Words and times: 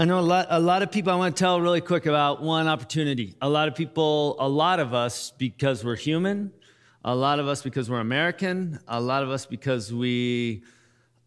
I 0.00 0.06
know 0.06 0.18
a 0.18 0.22
lot, 0.22 0.46
a 0.48 0.58
lot 0.58 0.82
of 0.82 0.90
people, 0.90 1.12
I 1.12 1.16
want 1.16 1.36
to 1.36 1.38
tell 1.38 1.60
really 1.60 1.82
quick 1.82 2.06
about 2.06 2.40
one 2.40 2.66
opportunity. 2.66 3.36
A 3.42 3.48
lot 3.50 3.68
of 3.68 3.74
people, 3.74 4.34
a 4.38 4.48
lot 4.48 4.80
of 4.80 4.94
us, 4.94 5.34
because 5.36 5.84
we're 5.84 5.94
human, 5.94 6.52
a 7.04 7.14
lot 7.14 7.38
of 7.38 7.46
us 7.46 7.60
because 7.60 7.90
we're 7.90 8.00
American, 8.00 8.80
a 8.88 8.98
lot 8.98 9.22
of 9.22 9.28
us 9.28 9.44
because 9.44 9.92
we 9.92 10.62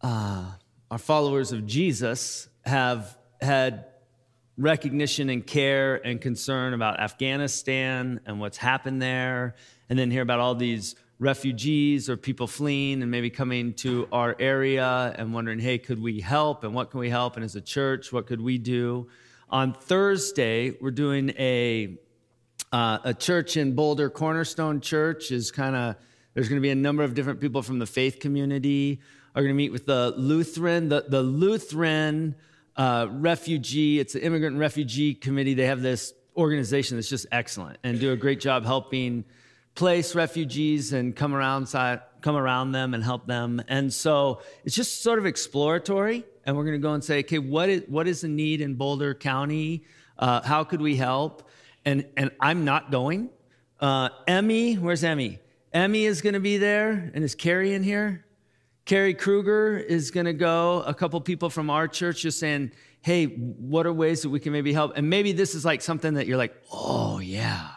uh, 0.00 0.50
are 0.90 0.98
followers 0.98 1.52
of 1.52 1.68
Jesus, 1.68 2.48
have 2.64 3.16
had 3.40 3.84
recognition 4.58 5.30
and 5.30 5.46
care 5.46 6.04
and 6.04 6.20
concern 6.20 6.74
about 6.74 6.98
Afghanistan 6.98 8.18
and 8.26 8.40
what's 8.40 8.56
happened 8.56 9.00
there, 9.00 9.54
and 9.88 9.96
then 9.96 10.10
hear 10.10 10.22
about 10.22 10.40
all 10.40 10.56
these 10.56 10.96
refugees 11.18 12.10
or 12.10 12.16
people 12.16 12.46
fleeing 12.46 13.02
and 13.02 13.10
maybe 13.10 13.30
coming 13.30 13.72
to 13.74 14.08
our 14.12 14.36
area 14.38 15.14
and 15.16 15.32
wondering, 15.32 15.58
hey, 15.58 15.78
could 15.78 16.02
we 16.02 16.20
help? 16.20 16.64
And 16.64 16.74
what 16.74 16.90
can 16.90 17.00
we 17.00 17.08
help? 17.08 17.36
And 17.36 17.44
as 17.44 17.54
a 17.54 17.60
church, 17.60 18.12
what 18.12 18.26
could 18.26 18.40
we 18.40 18.58
do? 18.58 19.08
On 19.48 19.72
Thursday, 19.72 20.76
we're 20.80 20.90
doing 20.90 21.30
a, 21.38 21.96
uh, 22.72 22.98
a 23.04 23.14
church 23.14 23.56
in 23.56 23.74
Boulder, 23.74 24.10
Cornerstone 24.10 24.80
Church 24.80 25.30
is 25.30 25.50
kind 25.50 25.76
of, 25.76 25.96
there's 26.34 26.48
going 26.48 26.60
to 26.60 26.62
be 26.62 26.70
a 26.70 26.74
number 26.74 27.04
of 27.04 27.14
different 27.14 27.40
people 27.40 27.62
from 27.62 27.78
the 27.78 27.86
faith 27.86 28.18
community 28.18 29.00
are 29.34 29.42
going 29.42 29.52
to 29.52 29.56
meet 29.56 29.72
with 29.72 29.86
the 29.86 30.14
Lutheran, 30.16 30.88
the, 30.88 31.04
the 31.08 31.22
Lutheran 31.22 32.36
uh, 32.76 33.06
refugee, 33.10 33.98
it's 33.98 34.12
the 34.12 34.24
immigrant 34.24 34.58
refugee 34.58 35.14
committee. 35.14 35.54
They 35.54 35.66
have 35.66 35.82
this 35.82 36.12
organization 36.36 36.96
that's 36.96 37.08
just 37.08 37.26
excellent 37.30 37.78
and 37.84 38.00
do 38.00 38.12
a 38.12 38.16
great 38.16 38.40
job 38.40 38.64
helping 38.64 39.24
place 39.74 40.14
refugees 40.14 40.92
and 40.92 41.14
come 41.14 41.34
around 41.34 41.66
come 42.24 42.36
around 42.36 42.72
them 42.72 42.94
and 42.94 43.04
help 43.04 43.26
them. 43.26 43.62
And 43.68 43.92
so 43.92 44.40
it's 44.64 44.74
just 44.74 45.02
sort 45.02 45.18
of 45.18 45.26
exploratory. 45.26 46.24
And 46.46 46.56
we're 46.56 46.64
going 46.64 46.80
to 46.80 46.82
go 46.82 46.94
and 46.94 47.04
say, 47.04 47.20
okay, 47.20 47.38
what 47.38 47.68
is 47.68 47.82
what 47.86 48.08
is 48.08 48.22
the 48.22 48.28
need 48.28 48.60
in 48.60 48.74
Boulder 48.74 49.14
County? 49.14 49.84
Uh, 50.18 50.40
how 50.42 50.64
could 50.64 50.80
we 50.80 50.96
help? 50.96 51.48
And 51.84 52.06
and 52.16 52.30
I'm 52.40 52.64
not 52.64 52.90
going. 52.90 53.30
Uh, 53.80 54.08
Emmy, 54.26 54.74
where's 54.74 55.04
Emmy? 55.04 55.38
Emmy 55.72 56.04
is 56.04 56.22
going 56.22 56.34
to 56.34 56.40
be 56.40 56.56
there, 56.56 57.10
and 57.14 57.24
is 57.24 57.34
Carrie 57.34 57.74
in 57.74 57.82
here? 57.82 58.24
Carrie 58.84 59.14
Kruger 59.14 59.76
is 59.76 60.10
going 60.10 60.26
to 60.26 60.32
go. 60.32 60.82
A 60.86 60.94
couple 60.94 61.20
people 61.20 61.50
from 61.50 61.68
our 61.68 61.88
church 61.88 62.22
just 62.22 62.38
saying, 62.38 62.70
hey, 63.00 63.26
what 63.26 63.86
are 63.86 63.92
ways 63.92 64.22
that 64.22 64.28
we 64.28 64.38
can 64.38 64.52
maybe 64.52 64.72
help? 64.72 64.92
And 64.96 65.10
maybe 65.10 65.32
this 65.32 65.54
is 65.54 65.64
like 65.64 65.82
something 65.82 66.14
that 66.14 66.26
you're 66.26 66.38
like, 66.38 66.54
oh 66.70 67.18
yeah 67.18 67.70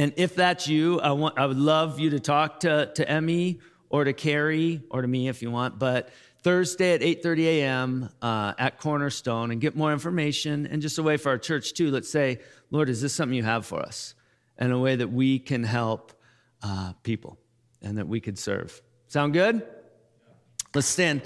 and 0.00 0.14
if 0.16 0.34
that's 0.34 0.66
you, 0.66 0.98
I, 0.98 1.12
want, 1.12 1.38
I 1.38 1.44
would 1.44 1.58
love 1.58 2.00
you 2.00 2.08
to 2.08 2.20
talk 2.20 2.60
to, 2.60 2.90
to 2.94 3.06
Emmy 3.06 3.60
or 3.90 4.04
to 4.04 4.14
Carrie 4.14 4.80
or 4.88 5.02
to 5.02 5.06
me 5.06 5.28
if 5.28 5.42
you 5.42 5.50
want. 5.50 5.78
But 5.78 6.08
Thursday 6.42 6.94
at 6.94 7.02
8:30 7.02 7.44
a.m. 7.44 8.08
Uh, 8.22 8.54
at 8.58 8.78
Cornerstone 8.78 9.50
and 9.50 9.60
get 9.60 9.76
more 9.76 9.92
information 9.92 10.66
and 10.66 10.80
just 10.80 10.96
a 10.96 11.02
way 11.02 11.18
for 11.18 11.28
our 11.28 11.36
church 11.36 11.74
too. 11.74 11.90
Let's 11.90 12.08
say, 12.08 12.40
Lord, 12.70 12.88
is 12.88 13.02
this 13.02 13.12
something 13.12 13.36
you 13.36 13.42
have 13.42 13.66
for 13.66 13.80
us? 13.80 14.14
And 14.56 14.72
a 14.72 14.78
way 14.78 14.96
that 14.96 15.12
we 15.12 15.38
can 15.38 15.64
help 15.64 16.14
uh, 16.62 16.94
people 17.02 17.38
and 17.82 17.98
that 17.98 18.08
we 18.08 18.20
could 18.20 18.38
serve. 18.38 18.80
Sound 19.08 19.34
good? 19.34 19.66
Let's 20.74 20.86
stand. 20.86 21.20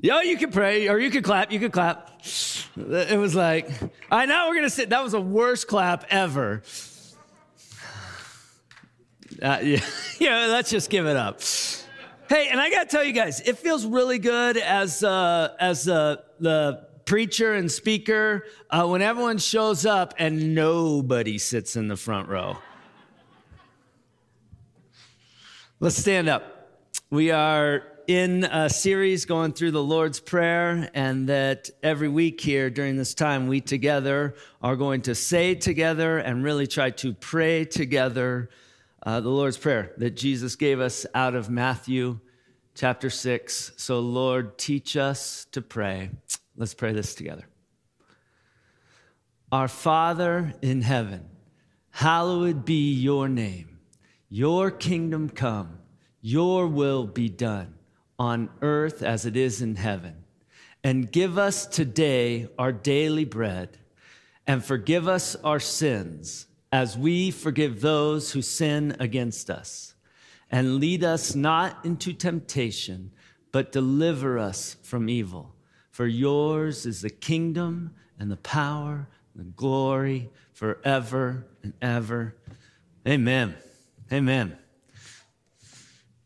Yo, 0.00 0.18
you 0.22 0.36
could 0.36 0.52
pray 0.52 0.88
or 0.88 0.98
you 0.98 1.10
could 1.10 1.22
clap. 1.22 1.52
You 1.52 1.60
could 1.60 1.72
clap. 1.72 2.22
It 2.76 3.20
was 3.20 3.36
like, 3.36 3.70
I 4.10 4.26
know 4.26 4.46
we're 4.48 4.56
gonna 4.56 4.68
sit. 4.68 4.90
That 4.90 5.04
was 5.04 5.12
the 5.12 5.20
worst 5.20 5.68
clap 5.68 6.06
ever. 6.10 6.64
Uh, 9.42 9.58
yeah, 9.62 9.84
yeah, 10.18 10.46
let's 10.46 10.70
just 10.70 10.90
give 10.90 11.06
it 11.06 11.16
up. 11.16 11.40
Hey, 12.28 12.48
and 12.50 12.60
I 12.60 12.70
got 12.70 12.90
to 12.90 12.96
tell 12.96 13.04
you 13.04 13.12
guys, 13.12 13.40
it 13.40 13.58
feels 13.58 13.86
really 13.86 14.18
good 14.18 14.56
as 14.58 15.02
uh, 15.02 15.54
as 15.58 15.88
uh, 15.88 16.16
the 16.38 16.86
preacher 17.06 17.54
and 17.54 17.72
speaker 17.72 18.44
uh, 18.68 18.86
when 18.86 19.02
everyone 19.02 19.38
shows 19.38 19.86
up 19.86 20.14
and 20.18 20.54
nobody 20.54 21.38
sits 21.38 21.74
in 21.74 21.88
the 21.88 21.96
front 21.96 22.28
row. 22.28 22.58
Let's 25.80 25.96
stand 25.96 26.28
up. 26.28 26.68
We 27.08 27.30
are 27.30 27.82
in 28.06 28.44
a 28.44 28.68
series 28.68 29.24
going 29.24 29.54
through 29.54 29.70
the 29.70 29.82
Lord's 29.82 30.20
Prayer, 30.20 30.90
and 30.92 31.28
that 31.30 31.70
every 31.82 32.08
week 32.08 32.40
here 32.40 32.68
during 32.68 32.96
this 32.96 33.14
time, 33.14 33.46
we 33.46 33.62
together 33.62 34.34
are 34.62 34.76
going 34.76 35.00
to 35.02 35.14
say 35.14 35.54
together 35.54 36.18
and 36.18 36.44
really 36.44 36.66
try 36.66 36.90
to 36.90 37.14
pray 37.14 37.64
together 37.64 38.50
uh, 39.02 39.20
the 39.20 39.30
Lord's 39.30 39.56
Prayer 39.56 39.92
that 39.96 40.16
Jesus 40.16 40.56
gave 40.56 40.80
us 40.80 41.06
out 41.14 41.34
of 41.34 41.48
Matthew 41.48 42.20
chapter 42.74 43.10
6. 43.10 43.72
So, 43.76 44.00
Lord, 44.00 44.58
teach 44.58 44.96
us 44.96 45.46
to 45.52 45.62
pray. 45.62 46.10
Let's 46.56 46.74
pray 46.74 46.92
this 46.92 47.14
together. 47.14 47.46
Our 49.50 49.68
Father 49.68 50.54
in 50.62 50.82
heaven, 50.82 51.28
hallowed 51.90 52.64
be 52.64 52.92
your 52.92 53.28
name. 53.28 53.78
Your 54.28 54.70
kingdom 54.70 55.28
come, 55.28 55.78
your 56.20 56.68
will 56.68 57.06
be 57.06 57.28
done 57.28 57.74
on 58.18 58.50
earth 58.62 59.02
as 59.02 59.26
it 59.26 59.36
is 59.36 59.60
in 59.62 59.76
heaven. 59.76 60.24
And 60.84 61.10
give 61.10 61.36
us 61.36 61.66
today 61.66 62.48
our 62.58 62.70
daily 62.70 63.24
bread, 63.24 63.78
and 64.46 64.64
forgive 64.64 65.08
us 65.08 65.36
our 65.36 65.58
sins 65.58 66.46
as 66.72 66.96
we 66.96 67.30
forgive 67.30 67.80
those 67.80 68.32
who 68.32 68.42
sin 68.42 68.96
against 69.00 69.50
us. 69.50 69.94
And 70.50 70.76
lead 70.76 71.04
us 71.04 71.34
not 71.34 71.84
into 71.84 72.12
temptation, 72.12 73.12
but 73.52 73.72
deliver 73.72 74.38
us 74.38 74.76
from 74.82 75.08
evil. 75.08 75.54
For 75.90 76.06
yours 76.06 76.86
is 76.86 77.02
the 77.02 77.10
kingdom 77.10 77.94
and 78.18 78.30
the 78.30 78.36
power 78.36 79.08
and 79.34 79.46
the 79.46 79.50
glory 79.52 80.30
forever 80.52 81.46
and 81.62 81.72
ever. 81.80 82.36
Amen. 83.06 83.54
Amen. 84.12 84.58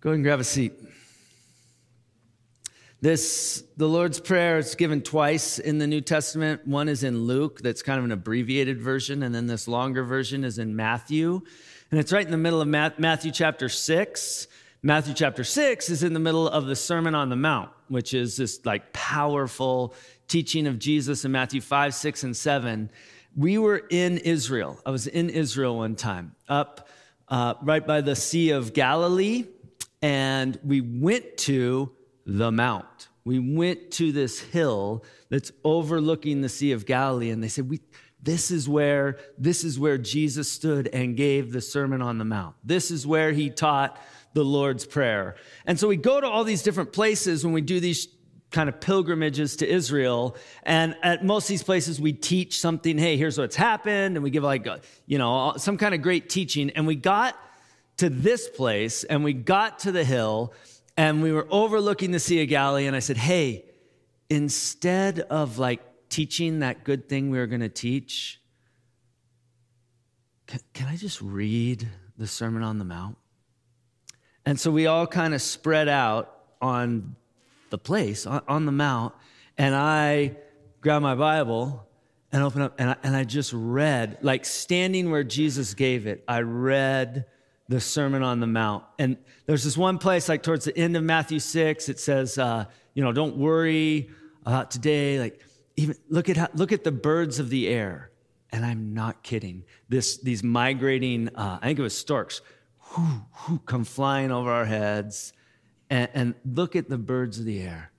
Go 0.00 0.12
and 0.12 0.22
grab 0.22 0.41
a 0.41 0.44
seat. 0.44 0.72
This, 3.04 3.62
the 3.76 3.87
Lord's 3.87 4.19
Prayer, 4.19 4.56
is 4.56 4.75
given 4.76 5.03
twice 5.03 5.59
in 5.59 5.76
the 5.76 5.87
New 5.87 6.00
Testament. 6.00 6.66
One 6.66 6.88
is 6.88 7.04
in 7.04 7.25
Luke, 7.25 7.60
that's 7.60 7.82
kind 7.82 7.98
of 7.98 8.06
an 8.06 8.12
abbreviated 8.12 8.81
version, 8.81 9.22
and 9.22 9.34
then 9.34 9.47
this 9.47 9.69
longer 9.69 10.04
version 10.04 10.42
is 10.42 10.59
in 10.59 10.75
Matthew. 10.75 11.43
And 11.91 12.00
it's 12.00 12.14
right 12.14 12.25
in 12.25 12.31
the 12.31 12.38
middle 12.38 12.62
of 12.62 12.66
Matthew 12.66 13.31
chapter 13.31 13.69
6. 13.69 14.47
Matthew 14.82 15.12
chapter 15.12 15.44
6 15.44 15.91
is 15.91 16.03
in 16.03 16.14
the 16.14 16.19
middle 16.19 16.48
of 16.48 16.64
the 16.64 16.75
Sermon 16.75 17.14
on 17.14 17.28
the 17.28 17.37
Mount, 17.37 17.69
which 17.88 18.14
is 18.14 18.38
this 18.38 18.64
like 18.64 18.94
powerful 18.94 19.94
teaching 20.26 20.66
of 20.66 20.78
Jesus 20.78 21.26
in 21.26 21.32
Matthew 21.32 21.60
5, 21.60 21.94
6, 21.94 22.22
and 22.22 22.34
7. 22.34 22.91
We 23.37 23.59
were 23.59 23.82
in 23.91 24.16
Israel. 24.16 24.81
I 24.87 24.91
was 24.91 25.09
in 25.09 25.28
Israel 25.28 25.76
one 25.76 25.94
time, 25.94 26.37
up 26.48 26.88
uh, 27.28 27.53
right 27.60 27.87
by 27.87 28.00
the 28.00 28.16
Sea 28.16 28.53
of 28.53 28.72
Galilee, 28.72 29.44
and 30.00 30.59
we 30.64 30.81
went 30.81 31.37
to 31.41 31.93
the 32.26 32.50
Mount. 32.50 33.08
We 33.24 33.38
went 33.38 33.90
to 33.92 34.12
this 34.12 34.40
hill 34.40 35.04
that's 35.30 35.50
overlooking 35.64 36.42
the 36.42 36.48
Sea 36.48 36.72
of 36.72 36.86
Galilee, 36.86 37.30
and 37.30 37.42
they 37.42 37.48
said, 37.48 37.68
we, 37.68 37.80
this 38.22 38.50
is 38.50 38.68
where 38.68 39.18
this 39.38 39.64
is 39.64 39.78
where 39.78 39.98
Jesus 39.98 40.50
stood 40.50 40.88
and 40.92 41.16
gave 41.16 41.52
the 41.52 41.60
Sermon 41.60 42.00
on 42.00 42.18
the 42.18 42.24
Mount. 42.24 42.56
This 42.64 42.90
is 42.90 43.06
where 43.06 43.32
he 43.32 43.50
taught 43.50 43.98
the 44.32 44.44
Lord's 44.44 44.86
Prayer. 44.86 45.36
And 45.66 45.78
so 45.78 45.88
we 45.88 45.96
go 45.96 46.20
to 46.20 46.28
all 46.28 46.42
these 46.44 46.62
different 46.62 46.92
places 46.92 47.44
when 47.44 47.52
we 47.52 47.60
do 47.60 47.81
these 47.81 48.08
kind 48.50 48.69
of 48.69 48.81
pilgrimages 48.81 49.56
to 49.56 49.69
Israel. 49.69 50.37
And 50.62 50.96
at 51.02 51.25
most 51.25 51.44
of 51.44 51.49
these 51.49 51.62
places, 51.62 52.00
we 52.00 52.12
teach 52.12 52.60
something. 52.60 52.96
Hey, 52.96 53.16
here's 53.16 53.37
what's 53.37 53.56
happened, 53.56 54.16
and 54.16 54.22
we 54.22 54.31
give 54.31 54.43
like 54.43 54.66
you 55.06 55.19
know 55.19 55.54
some 55.56 55.76
kind 55.76 55.94
of 55.94 56.00
great 56.00 56.31
teaching. 56.31 56.70
And 56.70 56.87
we 56.87 56.94
got 56.94 57.37
to 57.99 58.08
this 58.08 58.49
place, 58.49 59.04
and 59.04 59.22
we 59.22 59.34
got 59.34 59.81
to 59.81 59.93
the 59.93 60.04
hill, 60.04 60.54
and 60.96 61.23
we 61.23 61.32
were 61.32 61.46
overlooking 61.50 62.11
the 62.11 62.20
Sea 62.20 62.43
of 62.43 62.49
Galilee, 62.49 62.87
and 62.87 62.94
I 62.94 63.00
said, 63.00 63.17
Hey, 63.17 63.64
instead 64.31 65.20
of 65.20 65.58
like 65.58 65.81
teaching 66.08 66.61
that 66.61 66.85
good 66.85 67.08
thing 67.08 67.31
we 67.31 67.38
were 67.38 67.46
going 67.46 67.61
to 67.61 67.69
teach, 67.69 68.41
can, 70.46 70.61
can, 70.73 70.87
I 70.88 70.96
just 70.96 71.20
read 71.20 71.88
the 72.17 72.26
Sermon 72.26 72.62
on 72.62 72.79
the 72.79 72.85
Mount? 72.85 73.17
And 74.46 74.61
so 74.61 74.70
we 74.70 74.87
all 74.87 75.06
kind 75.06 75.35
of 75.35 75.43
spread 75.43 75.88
out 75.88 76.31
on 76.61 77.17
the 77.70 77.79
place, 77.79 78.26
on, 78.26 78.43
on 78.47 78.67
the 78.67 78.73
Mount, 78.73 79.14
and 79.56 79.75
I 79.75 80.37
grabbed 80.81 81.02
my 81.02 81.14
Bible 81.14 81.87
and 82.31 82.43
opened 82.43 82.64
up, 82.64 82.75
and 82.79 82.90
I, 82.90 82.97
and 83.02 83.17
I 83.17 83.25
just 83.25 83.52
read, 83.55 84.19
like 84.20 84.44
standing 84.44 85.11
where 85.11 85.25
Jesus 85.25 85.75
gave 85.75 86.06
it, 86.06 86.23
I 86.29 86.40
read 86.40 87.26
the 87.69 87.81
Sermon 87.81 88.22
on 88.22 88.40
the 88.40 88.46
Mount. 88.46 88.84
And 88.99 89.16
there's 89.46 89.64
this 89.64 89.76
one 89.76 89.99
place, 89.99 90.28
like 90.28 90.43
towards 90.43 90.64
the 90.64 90.76
end 90.76 90.96
of 90.96 91.02
Matthew 91.02 91.38
6, 91.38 91.88
it 91.88 91.99
says, 91.99 92.38
uh, 92.38 92.66
you 92.94 93.02
know, 93.02 93.12
don't 93.12 93.37
worry 93.37 94.11
about 94.44 94.70
today. 94.70 95.19
Like, 95.19 95.40
even 95.76 95.96
look 96.08 96.28
at 96.28 96.37
how, 96.37 96.49
look 96.55 96.72
at 96.72 96.84
the 96.84 96.93
birds 96.93 97.38
of 97.38 97.50
the 97.50 97.69
air. 97.69 98.11
And 98.52 98.64
I'm 98.64 98.94
not 98.94 99.22
kidding. 99.22 99.64
This, 99.88 100.19
these 100.19 100.44
migrating, 100.44 101.34
uh, 101.34 101.58
I 101.61 101.66
think 101.66 101.78
it 101.78 101.82
was 101.82 101.96
storks, 101.96 102.40
whoo, 102.96 103.22
whoo, 103.49 103.58
come 103.61 103.84
flying 103.84 104.31
over 104.31 104.50
our 104.50 104.66
heads. 104.66 105.32
And, 105.90 106.08
and 106.14 106.34
look 106.44 106.76
at 106.76 106.88
the 106.88 106.99
birds 106.99 107.38
of 107.38 107.44
the 107.44 107.61
air 107.61 107.90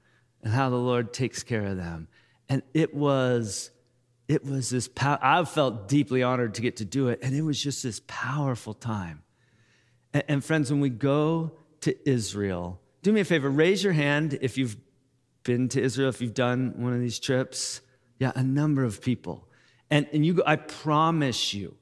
and 0.44 0.54
how 0.54 0.70
the 0.70 0.78
Lord 0.78 1.12
takes 1.12 1.44
care 1.44 1.66
of 1.66 1.78
them. 1.78 2.08
And 2.48 2.62
it 2.74 2.94
was 2.94 3.72
it 4.28 4.44
was 4.44 4.70
this, 4.70 4.88
pow- 4.88 5.20
I 5.22 5.44
felt 5.46 5.88
deeply 5.88 6.24
honored 6.24 6.56
to 6.56 6.62
get 6.62 6.78
to 6.78 6.86
do 6.86 7.10
it. 7.10 7.20
And 7.22 7.36
it 7.36 7.44
was 7.44 7.62
just 7.62 7.84
this 7.84 8.02
powerful 8.08 8.74
time. 8.74 9.22
And, 10.16 10.44
friends, 10.44 10.72
when 10.72 10.80
we 10.80 10.90
go 10.90 11.52
to 11.82 12.10
Israel, 12.10 12.80
do 13.04 13.12
me 13.12 13.20
a 13.20 13.26
favor, 13.26 13.50
raise 13.50 13.84
your 13.84 13.92
hand 13.92 14.38
if 14.42 14.58
you've 14.58 14.78
been 15.44 15.68
to 15.70 15.82
Israel, 15.82 16.08
if 16.08 16.22
you've 16.22 16.34
done 16.34 16.74
one 16.78 16.94
of 16.94 17.02
these 17.02 17.20
trips. 17.20 17.82
Yeah, 18.18 18.32
a 18.34 18.44
number 18.44 18.86
of 18.86 19.02
people. 19.02 19.46
And, 19.90 20.08
and 20.14 20.26
you 20.26 20.36
go, 20.36 20.44
I 20.46 20.56
promise 20.56 21.54
you, 21.54 21.76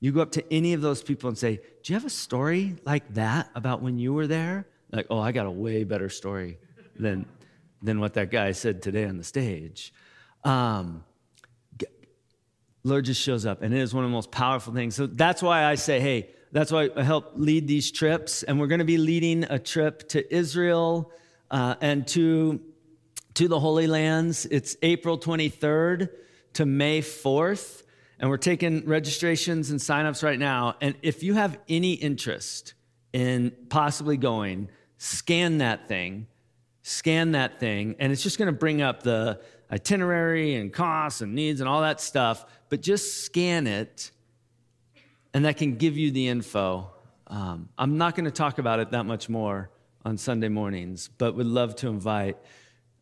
you 0.00 0.12
go 0.12 0.22
up 0.22 0.32
to 0.32 0.52
any 0.52 0.72
of 0.72 0.80
those 0.80 1.02
people 1.02 1.28
and 1.28 1.36
say, 1.36 1.56
Do 1.82 1.92
you 1.92 1.94
have 1.94 2.06
a 2.06 2.10
story 2.10 2.76
like 2.86 3.12
that 3.14 3.50
about 3.54 3.82
when 3.82 3.98
you 3.98 4.14
were 4.14 4.26
there? 4.26 4.66
Like, 4.90 5.06
oh, 5.10 5.18
I 5.18 5.32
got 5.32 5.44
a 5.44 5.50
way 5.50 5.84
better 5.84 6.08
story 6.08 6.58
than, 6.98 7.26
than 7.82 8.00
what 8.00 8.14
that 8.14 8.30
guy 8.30 8.52
said 8.52 8.80
today 8.80 9.04
on 9.04 9.18
the 9.18 9.24
stage. 9.24 9.92
Um, 10.42 11.04
Lord 12.82 13.06
just 13.06 13.20
shows 13.20 13.44
up, 13.46 13.62
and 13.62 13.74
it 13.74 13.80
is 13.80 13.94
one 13.94 14.04
of 14.04 14.10
the 14.10 14.14
most 14.14 14.30
powerful 14.30 14.72
things. 14.72 14.94
So 14.94 15.06
that's 15.06 15.42
why 15.42 15.64
I 15.64 15.74
say, 15.74 16.00
hey, 16.00 16.30
that's 16.54 16.70
why 16.70 16.88
I 16.94 17.02
help 17.02 17.32
lead 17.34 17.66
these 17.66 17.90
trips. 17.90 18.44
And 18.44 18.60
we're 18.60 18.68
going 18.68 18.78
to 18.78 18.84
be 18.84 18.96
leading 18.96 19.42
a 19.42 19.58
trip 19.58 20.08
to 20.10 20.34
Israel 20.34 21.10
uh, 21.50 21.74
and 21.80 22.06
to, 22.08 22.60
to 23.34 23.48
the 23.48 23.58
Holy 23.58 23.88
Lands. 23.88 24.46
It's 24.46 24.76
April 24.80 25.18
23rd 25.18 26.10
to 26.52 26.64
May 26.64 27.00
4th. 27.02 27.82
And 28.20 28.30
we're 28.30 28.36
taking 28.36 28.86
registrations 28.86 29.70
and 29.70 29.80
signups 29.80 30.22
right 30.22 30.38
now. 30.38 30.76
And 30.80 30.94
if 31.02 31.24
you 31.24 31.34
have 31.34 31.58
any 31.68 31.94
interest 31.94 32.74
in 33.12 33.50
possibly 33.68 34.16
going, 34.16 34.68
scan 34.96 35.58
that 35.58 35.88
thing, 35.88 36.28
scan 36.82 37.32
that 37.32 37.58
thing, 37.58 37.96
and 37.98 38.12
it's 38.12 38.22
just 38.22 38.38
going 38.38 38.46
to 38.46 38.52
bring 38.52 38.80
up 38.80 39.02
the 39.02 39.40
itinerary 39.72 40.54
and 40.54 40.72
costs 40.72 41.20
and 41.20 41.34
needs 41.34 41.58
and 41.58 41.68
all 41.68 41.80
that 41.80 42.00
stuff, 42.00 42.46
but 42.68 42.80
just 42.80 43.24
scan 43.24 43.66
it, 43.66 44.12
and 45.34 45.44
that 45.44 45.56
can 45.56 45.74
give 45.74 45.98
you 45.98 46.12
the 46.12 46.28
info. 46.28 46.90
Um, 47.26 47.68
I'm 47.76 47.98
not 47.98 48.14
going 48.14 48.26
to 48.26 48.30
talk 48.30 48.58
about 48.58 48.78
it 48.78 48.92
that 48.92 49.04
much 49.04 49.28
more 49.28 49.70
on 50.04 50.16
Sunday 50.16 50.48
mornings, 50.48 51.08
but 51.18 51.34
would 51.34 51.46
love 51.46 51.74
to 51.76 51.88
invite. 51.88 52.38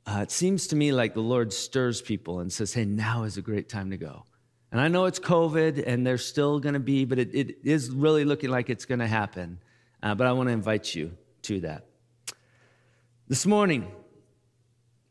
Uh, 0.06 0.20
it 0.23 0.31
seems 0.31 0.69
to 0.69 0.76
me 0.76 0.93
like 0.93 1.12
the 1.12 1.20
Lord 1.20 1.52
stirs 1.52 2.00
people 2.00 2.40
and 2.40 2.50
says, 2.50 2.73
hey, 2.73 2.87
now 2.87 3.25
is 3.25 3.37
a 3.37 3.43
great 3.43 3.69
time 3.69 3.90
to 3.90 3.99
go. 3.99 4.25
And 4.73 4.81
I 4.81 4.88
know 4.88 5.05
it's 5.05 5.20
COVID 5.20 5.84
and 5.87 6.06
there's 6.06 6.25
still 6.25 6.58
going 6.58 6.73
to 6.73 6.81
be, 6.81 7.05
but 7.05 7.19
it, 7.19 7.34
it 7.34 7.58
is 7.62 7.90
really 7.90 8.25
looking 8.25 8.49
like 8.49 8.70
it's 8.70 8.87
going 8.87 9.00
to 9.00 9.06
happen. 9.06 9.58
Uh, 10.02 10.14
but 10.14 10.26
I 10.26 10.32
want 10.32 10.49
to 10.49 10.52
invite 10.52 10.94
you 10.94 11.12
to 11.43 11.61
that. 11.61 11.84
This 13.29 13.44
morning, 13.44 13.93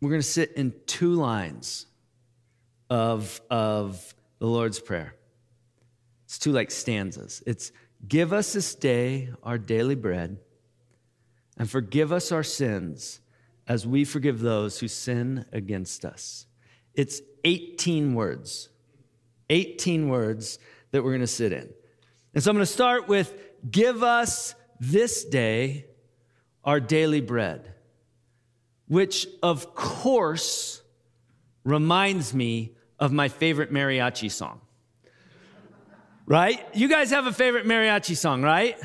we're 0.02 0.10
going 0.10 0.22
to 0.22 0.28
sit 0.28 0.54
in 0.54 0.74
two 0.88 1.14
lines 1.14 1.86
of, 2.90 3.40
of 3.52 4.16
the 4.40 4.48
Lord's 4.48 4.80
Prayer. 4.80 5.14
It's 6.32 6.40
two 6.40 6.54
like 6.54 6.72
stanzas. 6.72 7.44
It's 7.46 7.74
give 8.08 8.32
us 8.32 8.54
this 8.54 8.74
day 8.74 9.32
our 9.44 9.58
daily 9.58 9.96
bread 9.96 10.38
and 11.58 11.70
forgive 11.70 12.14
us 12.14 12.32
our 12.32 12.42
sins 12.42 13.20
as 13.68 13.86
we 13.86 14.06
forgive 14.06 14.40
those 14.40 14.80
who 14.80 14.88
sin 14.88 15.46
against 15.52 16.06
us. 16.06 16.46
It's 16.94 17.20
18 17.44 18.14
words, 18.14 18.70
18 19.50 20.08
words 20.08 20.58
that 20.92 21.04
we're 21.04 21.12
going 21.12 21.20
to 21.20 21.28
sit 21.28 21.52
in. 21.52 21.70
And 22.34 22.42
so 22.42 22.50
I'm 22.50 22.56
going 22.56 22.66
to 22.66 22.72
start 22.72 23.10
with 23.10 23.34
give 23.70 24.02
us 24.02 24.56
this 24.80 25.26
day 25.26 25.86
our 26.64 26.80
daily 26.80 27.20
bread 27.20 27.74
which 28.88 29.28
of 29.44 29.76
course 29.76 30.82
reminds 31.66 32.34
me 32.34 32.72
of 33.00 33.12
my 33.12 33.28
favorite 33.28 33.74
mariachi 33.74 34.32
song. 34.32 34.62
Right? 36.32 36.66
You 36.74 36.88
guys 36.88 37.10
have 37.10 37.28
a 37.28 37.34
favorite 37.34 37.66
mariachi 37.66 38.16
song, 38.16 38.42
right? 38.42 38.78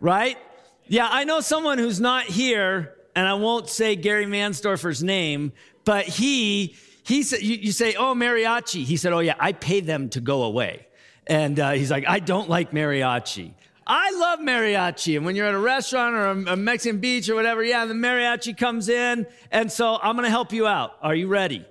Right? 0.00 0.38
Yeah, 0.86 1.06
I 1.10 1.24
know 1.24 1.40
someone 1.40 1.76
who's 1.76 2.00
not 2.00 2.24
here, 2.24 2.94
and 3.14 3.28
I 3.28 3.34
won't 3.34 3.68
say 3.68 3.94
Gary 3.94 4.24
Mansdorfer's 4.24 5.02
name, 5.02 5.52
but 5.84 6.06
he, 6.06 6.76
he 7.02 7.22
said, 7.22 7.42
you, 7.42 7.56
you 7.56 7.72
say, 7.72 7.94
oh, 7.94 8.14
mariachi. 8.14 8.84
He 8.84 8.96
said, 8.96 9.12
oh, 9.12 9.18
yeah, 9.18 9.34
I 9.38 9.52
pay 9.52 9.80
them 9.80 10.08
to 10.08 10.20
go 10.22 10.44
away. 10.44 10.86
And 11.26 11.60
uh, 11.60 11.72
he's 11.72 11.90
like, 11.90 12.08
I 12.08 12.20
don't 12.20 12.48
like 12.48 12.70
mariachi. 12.70 13.52
I 13.86 14.12
love 14.12 14.38
mariachi. 14.38 15.18
And 15.18 15.26
when 15.26 15.36
you're 15.36 15.46
at 15.46 15.52
a 15.52 15.58
restaurant 15.58 16.14
or 16.14 16.26
a, 16.28 16.54
a 16.54 16.56
Mexican 16.56 17.00
beach 17.00 17.28
or 17.28 17.34
whatever, 17.34 17.62
yeah, 17.62 17.84
the 17.84 17.92
mariachi 17.92 18.56
comes 18.56 18.88
in. 18.88 19.26
And 19.50 19.70
so 19.70 19.98
I'm 20.02 20.16
going 20.16 20.24
to 20.24 20.30
help 20.30 20.54
you 20.54 20.66
out. 20.66 20.96
Are 21.02 21.14
you 21.14 21.28
ready? 21.28 21.66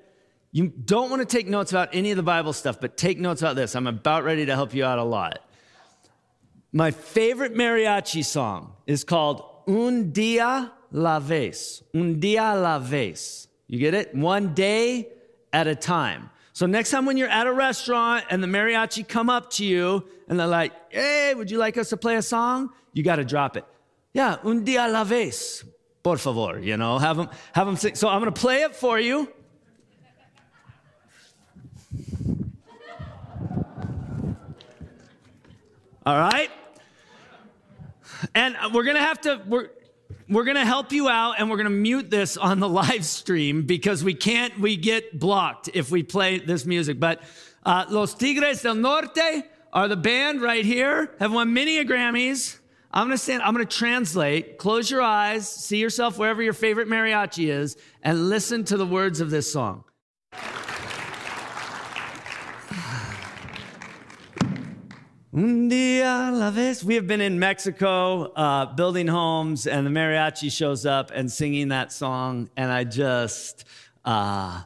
You 0.52 0.68
don't 0.68 1.10
want 1.10 1.22
to 1.22 1.38
take 1.38 1.48
notes 1.48 1.72
about 1.72 1.90
any 1.94 2.12
of 2.12 2.18
the 2.18 2.24
Bible 2.24 2.54
stuff, 2.54 2.80
but 2.82 2.98
take 2.98 3.20
notes 3.20 3.42
about 3.42 3.56
this. 3.56 3.76
I'm 3.76 3.88
about 3.88 4.24
ready 4.24 4.48
to 4.48 4.56
help 4.56 4.74
you 4.74 4.84
out 4.84 4.98
a 4.98 5.04
lot. 5.04 5.40
My 6.72 6.92
favorite 6.92 7.54
mariachi 7.54 8.26
song 8.26 8.74
is 8.88 9.04
called 9.04 9.44
Un 9.68 10.12
Dia 10.12 10.72
La 10.92 11.20
Vez. 11.20 11.84
Un 11.94 12.20
Dia 12.20 12.56
La 12.56 12.80
Vez. 12.80 13.48
You 13.68 13.80
get 13.80 13.94
it? 13.94 14.16
One 14.16 14.54
day 14.56 15.10
at 15.54 15.68
a 15.68 15.76
time. 15.76 16.32
So 16.54 16.66
next 16.66 16.90
time 16.90 17.06
when 17.06 17.18
you're 17.18 17.30
at 17.30 17.48
a 17.48 17.54
restaurant 17.54 18.26
and 18.30 18.42
the 18.44 18.48
mariachi 18.48 19.08
come 19.08 19.30
up 19.30 19.52
to 19.52 19.66
you 19.66 20.06
and 20.28 20.40
they're 20.40 20.48
like, 20.48 20.74
hey, 20.90 21.34
would 21.36 21.50
you 21.52 21.58
like 21.58 21.78
us 21.78 21.90
to 21.90 21.98
play 21.98 22.16
a 22.16 22.22
song? 22.22 22.72
You 22.94 23.04
got 23.04 23.18
to 23.18 23.24
drop 23.24 23.56
it. 23.56 23.66
Yeah, 24.14 24.38
un 24.44 24.64
dia 24.64 24.88
la 24.88 25.04
vez, 25.04 25.64
por 26.02 26.18
favor, 26.18 26.60
you 26.60 26.76
know, 26.76 26.98
have 26.98 27.18
them, 27.18 27.30
have 27.54 27.68
them 27.68 27.76
sing. 27.76 27.94
So 27.94 28.10
I'm 28.10 28.20
going 28.20 28.34
to 28.34 28.40
play 28.40 28.64
it 28.64 28.76
for 28.76 29.00
you. 29.00 29.32
All 36.10 36.18
right? 36.18 36.50
And 38.34 38.58
we're 38.74 38.84
going 38.84 38.96
to 38.96 39.04
have 39.04 39.22
to, 39.22 39.44
we're, 39.46 39.70
we're 40.28 40.44
going 40.44 40.58
to 40.58 40.66
help 40.66 40.92
you 40.92 41.08
out 41.08 41.36
and 41.38 41.52
we're 41.52 41.58
going 41.58 41.66
to 41.66 41.70
mute 41.70 42.10
this 42.10 42.36
on 42.36 42.60
the 42.60 42.68
live 42.82 43.06
stream 43.06 43.68
because 43.68 44.04
we 44.04 44.16
can't, 44.16 44.60
we 44.60 44.76
get 44.76 45.20
blocked 45.20 45.70
if 45.72 45.92
we 45.92 46.02
play 46.02 46.40
this 46.40 46.66
music. 46.66 47.00
But 47.00 47.22
uh, 47.64 47.86
Los 47.90 48.16
Tigres 48.16 48.64
del 48.64 48.74
Norte 48.74 49.44
are 49.72 49.88
the 49.88 49.96
band 49.96 50.42
right 50.42 50.66
here, 50.66 51.14
have 51.20 51.32
won 51.32 51.54
many 51.54 51.86
Grammys. 51.86 52.58
I'm 52.90 53.06
going 53.06 53.16
to 53.16 53.24
stand, 53.24 53.44
I'm 53.44 53.54
going 53.54 53.68
to 53.68 53.78
translate. 53.78 54.58
Close 54.58 54.90
your 54.90 55.04
eyes, 55.04 55.48
see 55.48 55.78
yourself 55.78 56.18
wherever 56.18 56.42
your 56.42 56.54
favorite 56.54 56.88
mariachi 56.88 57.50
is, 57.50 57.78
and 58.02 58.30
listen 58.30 58.64
to 58.64 58.78
the 58.78 58.86
words 58.88 59.22
of 59.22 59.30
this 59.30 59.54
song. 59.54 59.84
Un 65.32 65.70
dia 65.70 66.32
la 66.34 66.50
vez. 66.50 66.84
We 66.84 66.96
have 66.96 67.06
been 67.06 67.22
in 67.22 67.38
Mexico 67.38 68.32
uh, 68.34 68.66
building 68.74 69.06
homes, 69.06 69.68
and 69.68 69.86
the 69.86 69.92
mariachi 69.92 70.52
shows 70.52 70.88
up 70.88 71.12
and 71.14 71.32
singing 71.32 71.68
that 71.68 71.92
song. 71.92 72.50
And 72.58 72.72
I 72.72 72.84
just, 72.84 73.66
uh, 74.04 74.64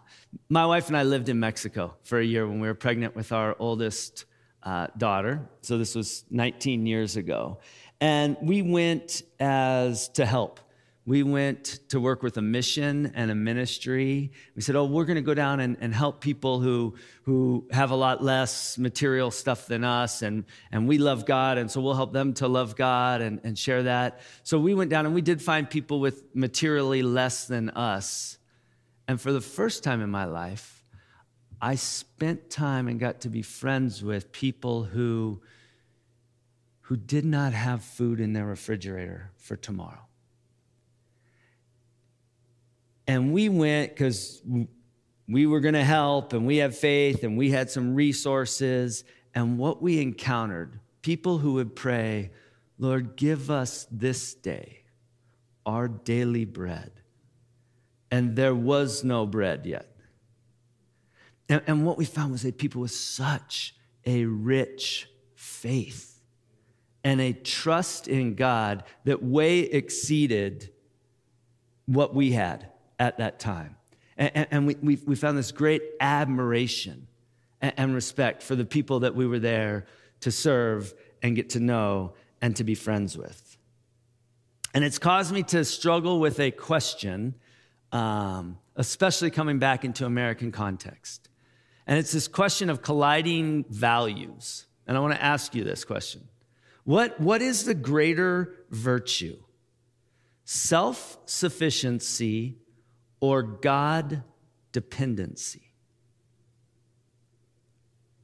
my 0.48 0.66
wife 0.66 0.88
and 0.88 0.96
I 0.96 1.04
lived 1.04 1.28
in 1.28 1.38
Mexico 1.38 1.98
for 2.04 2.18
a 2.18 2.24
year 2.24 2.48
when 2.48 2.62
we 2.62 2.70
were 2.70 2.76
pregnant 2.76 3.14
with 3.14 3.34
our 3.34 3.58
oldest 3.60 4.24
uh, 4.64 4.88
daughter. 4.98 5.42
So 5.64 5.78
this 5.78 5.96
was 5.96 6.24
19 6.32 6.86
years 6.86 7.18
ago. 7.18 7.60
And 8.00 8.38
we 8.42 8.62
went 8.62 9.24
as 9.42 10.08
to 10.10 10.26
help 10.26 10.62
we 11.06 11.22
went 11.22 11.80
to 11.90 12.00
work 12.00 12.24
with 12.24 12.38
a 12.38 12.42
mission 12.42 13.12
and 13.14 13.30
a 13.30 13.36
ministry. 13.36 14.32
We 14.56 14.62
said, 14.62 14.76
Oh, 14.78 14.86
we're 14.86 15.04
going 15.04 15.18
to 15.18 15.22
go 15.22 15.34
down 15.34 15.60
and, 15.60 15.76
and 15.82 15.94
help 15.94 16.22
people 16.22 16.62
who, 16.62 16.96
who 17.24 17.68
have 17.72 17.92
a 17.92 17.96
lot 17.96 18.24
less 18.24 18.78
material 18.78 19.30
stuff 19.30 19.68
than 19.68 19.84
us, 19.84 20.22
and, 20.22 20.46
and 20.72 20.88
we 20.88 20.98
love 20.98 21.26
God, 21.26 21.58
and 21.58 21.70
so 21.70 21.82
we'll 21.82 21.94
help 21.94 22.14
them 22.14 22.34
to 22.36 22.48
love 22.48 22.78
God 22.78 23.22
and, 23.22 23.42
and 23.44 23.60
share 23.60 23.84
that. 23.84 24.22
So 24.44 24.58
we 24.58 24.74
went 24.74 24.90
down 24.90 25.06
and 25.06 25.14
we 25.14 25.22
did 25.22 25.42
find 25.42 25.70
people 25.70 26.00
with 26.00 26.24
materially 26.34 27.04
less 27.04 27.48
than 27.48 27.70
us. 27.72 28.38
And 29.08 29.20
for 29.20 29.34
the 29.34 29.42
first 29.42 29.84
time 29.84 30.02
in 30.02 30.10
my 30.10 30.26
life, 30.26 30.86
I 31.62 31.76
spent 31.76 32.50
time 32.50 32.88
and 32.88 32.98
got 32.98 33.22
to 33.22 33.30
be 33.30 33.42
friends 33.42 34.02
with 34.02 34.32
people 34.32 34.84
who, 34.84 35.42
who 36.82 36.96
did 36.96 37.26
not 37.26 37.52
have 37.52 37.84
food 37.84 38.22
in 38.22 38.32
their 38.32 38.46
refrigerator 38.46 39.32
for 39.36 39.58
tomorrow. 39.58 40.08
And 43.08 43.34
we 43.34 43.50
went 43.50 43.92
because 43.92 44.42
we 45.28 45.46
were 45.46 45.60
going 45.60 45.74
to 45.74 45.84
help 45.84 46.34
and 46.34 46.46
we 46.46 46.58
had 46.58 46.76
faith 46.76 47.24
and 47.24 47.38
we 47.38 47.52
had 47.52 47.70
some 47.70 47.96
resources. 47.96 49.04
And 49.34 49.58
what 49.58 49.82
we 49.82 50.02
encountered, 50.02 50.80
people 51.02 51.40
who 51.40 51.54
would 51.54 51.76
pray, 51.76 52.32
Lord, 52.78 53.16
give 53.16 53.50
us 53.50 53.88
this 53.92 54.34
day 54.34 54.84
our 55.66 55.88
daily 55.88 56.46
bread. 56.46 56.92
And 58.12 58.36
there 58.36 58.56
was 58.56 59.04
no 59.04 59.26
bread 59.26 59.66
yet. 59.66 59.90
And, 61.50 61.62
and 61.68 61.86
what 61.86 61.98
we 61.98 62.06
found 62.06 62.32
was 62.32 62.44
that 62.44 62.58
people 62.58 62.82
with 62.82 62.92
such 62.92 63.76
a 64.06 64.26
rich 64.26 65.10
faith 65.36 66.22
and 67.04 67.20
a 67.20 67.34
trust 67.34 68.08
in 68.08 68.36
God 68.36 68.84
that 69.06 69.24
way 69.24 69.60
exceeded 69.60 70.72
what 71.86 72.14
we 72.14 72.32
had 72.32 72.70
at 73.00 73.18
that 73.18 73.40
time. 73.40 73.76
And, 74.18 74.48
and 74.52 74.68
we, 74.68 74.76
we, 74.82 75.00
we 75.06 75.16
found 75.16 75.38
this 75.38 75.52
great 75.52 75.82
admiration 76.00 77.08
and, 77.62 77.74
and 77.78 77.96
respect 77.96 78.44
for 78.44 78.56
the 78.56 78.66
people 78.66 79.02
that 79.02 79.16
we 79.16 79.26
were 79.26 79.40
there 79.40 79.86
to 80.22 80.32
serve 80.32 80.94
and 81.22 81.36
get 81.36 81.50
to 81.52 81.60
know 81.60 82.14
and 82.42 82.56
to 82.58 82.64
be 82.64 82.76
friends 82.76 83.18
with. 83.18 83.58
And 84.74 84.84
it's 84.84 85.00
caused 85.00 85.32
me 85.32 85.44
to 85.44 85.64
struggle 85.64 86.20
with 86.20 86.40
a 86.40 86.52
question, 86.52 87.36
um, 87.92 88.58
especially 88.76 89.30
coming 89.30 89.60
back 89.60 89.86
into 89.86 90.06
American 90.06 90.52
context. 90.52 91.30
And 91.86 92.00
it's 92.00 92.12
this 92.12 92.28
question 92.28 92.70
of 92.70 92.82
colliding 92.82 93.66
values. 93.70 94.66
And 94.88 94.98
I 94.98 95.00
want 95.00 95.14
to 95.14 95.24
ask 95.24 95.54
you 95.56 95.64
this 95.64 95.86
question 95.86 96.28
What, 96.84 97.20
what 97.20 97.42
is 97.42 97.66
the 97.66 97.74
greater 97.74 98.56
virtue? 98.70 99.38
Self 100.46 101.18
sufficiency 101.26 102.58
or 103.24 103.42
God 103.42 104.22
dependency? 104.74 105.72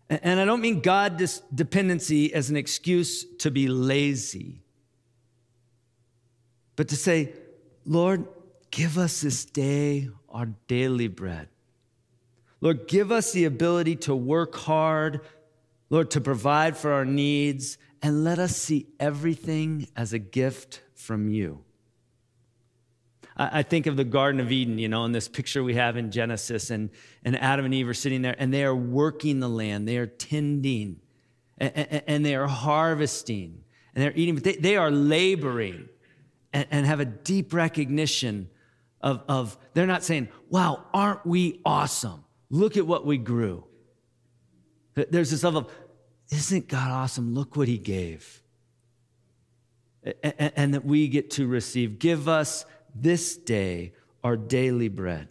And 0.10 0.42
I 0.42 0.44
don't 0.44 0.60
mean 0.60 0.82
God 0.82 1.24
dependency 1.56 2.34
as 2.34 2.50
an 2.50 2.58
excuse 2.58 3.24
to 3.38 3.50
be 3.50 3.70
lazy, 3.70 4.62
but 6.76 6.90
to 6.90 6.98
say, 6.98 7.32
Lord, 7.86 8.28
give 8.72 8.98
us 8.98 9.22
this 9.22 9.46
day 9.46 10.10
our 10.28 10.48
daily 10.68 11.08
bread. 11.08 11.48
Lord, 12.60 12.90
give 12.90 13.10
us 13.10 13.32
the 13.32 13.46
ability 13.46 13.96
to 13.98 14.14
work 14.14 14.54
hard, 14.54 15.22
Lord, 15.90 16.12
to 16.12 16.20
provide 16.20 16.76
for 16.76 16.92
our 16.92 17.06
needs, 17.06 17.78
and 18.02 18.26
let 18.26 18.38
us 18.38 18.58
see 18.58 18.88
everything 19.00 19.88
as 19.96 20.12
a 20.12 20.20
gift 20.20 20.82
from 20.94 21.30
you. 21.30 21.64
I 23.42 23.64
think 23.64 23.88
of 23.88 23.96
the 23.96 24.04
Garden 24.04 24.42
of 24.42 24.52
Eden, 24.52 24.78
you 24.78 24.90
know, 24.90 25.06
in 25.06 25.14
this 25.14 25.30
picture 25.30 25.64
we 25.64 25.76
have 25.76 25.96
in 25.96 26.12
Genesis, 26.12 26.72
and, 26.72 26.90
and 27.24 27.38
Adam 27.38 27.64
and 27.64 27.74
Eve 27.74 27.88
are 27.88 27.94
sitting 27.94 28.22
there, 28.22 28.36
and 28.38 28.54
they 28.54 28.66
are 28.66 28.76
working 28.76 29.40
the 29.40 29.48
land, 29.48 29.88
they 29.88 29.96
are 29.96 30.08
tending, 30.08 31.00
and, 31.58 32.04
and 32.06 32.26
they 32.26 32.36
are 32.36 32.48
harvesting, 32.48 33.64
and 33.96 34.04
they're 34.04 34.12
eating, 34.14 34.36
but 34.36 34.44
they, 34.44 34.58
they 34.58 34.76
are 34.76 34.92
laboring 34.92 35.88
and, 36.52 36.68
and 36.70 36.86
have 36.86 37.00
a 37.00 37.06
deep 37.06 37.54
recognition 37.54 38.50
of, 39.00 39.24
of, 39.30 39.58
they're 39.74 39.88
not 39.88 40.04
saying, 40.04 40.28
wow, 40.50 40.84
aren't 40.94 41.26
we 41.26 41.62
awesome? 41.66 42.26
Look 42.50 42.76
at 42.76 42.86
what 42.86 43.06
we 43.06 43.18
grew. 43.18 43.64
There's 44.96 45.32
this 45.32 45.46
level 45.46 45.62
of, 45.62 45.72
isn't 46.30 46.68
God 46.68 46.92
awesome? 46.92 47.34
Look 47.34 47.56
what 47.56 47.70
he 47.70 47.78
gave. 47.78 48.44
And 50.24 50.74
that 50.74 50.84
we 50.84 51.08
get 51.08 51.32
to 51.32 51.48
receive. 51.48 52.00
Give 52.00 52.28
us 52.28 52.66
this 52.96 53.38
day 53.38 53.94
our 54.24 54.38
daily 54.38 54.90
bread. 54.90 55.28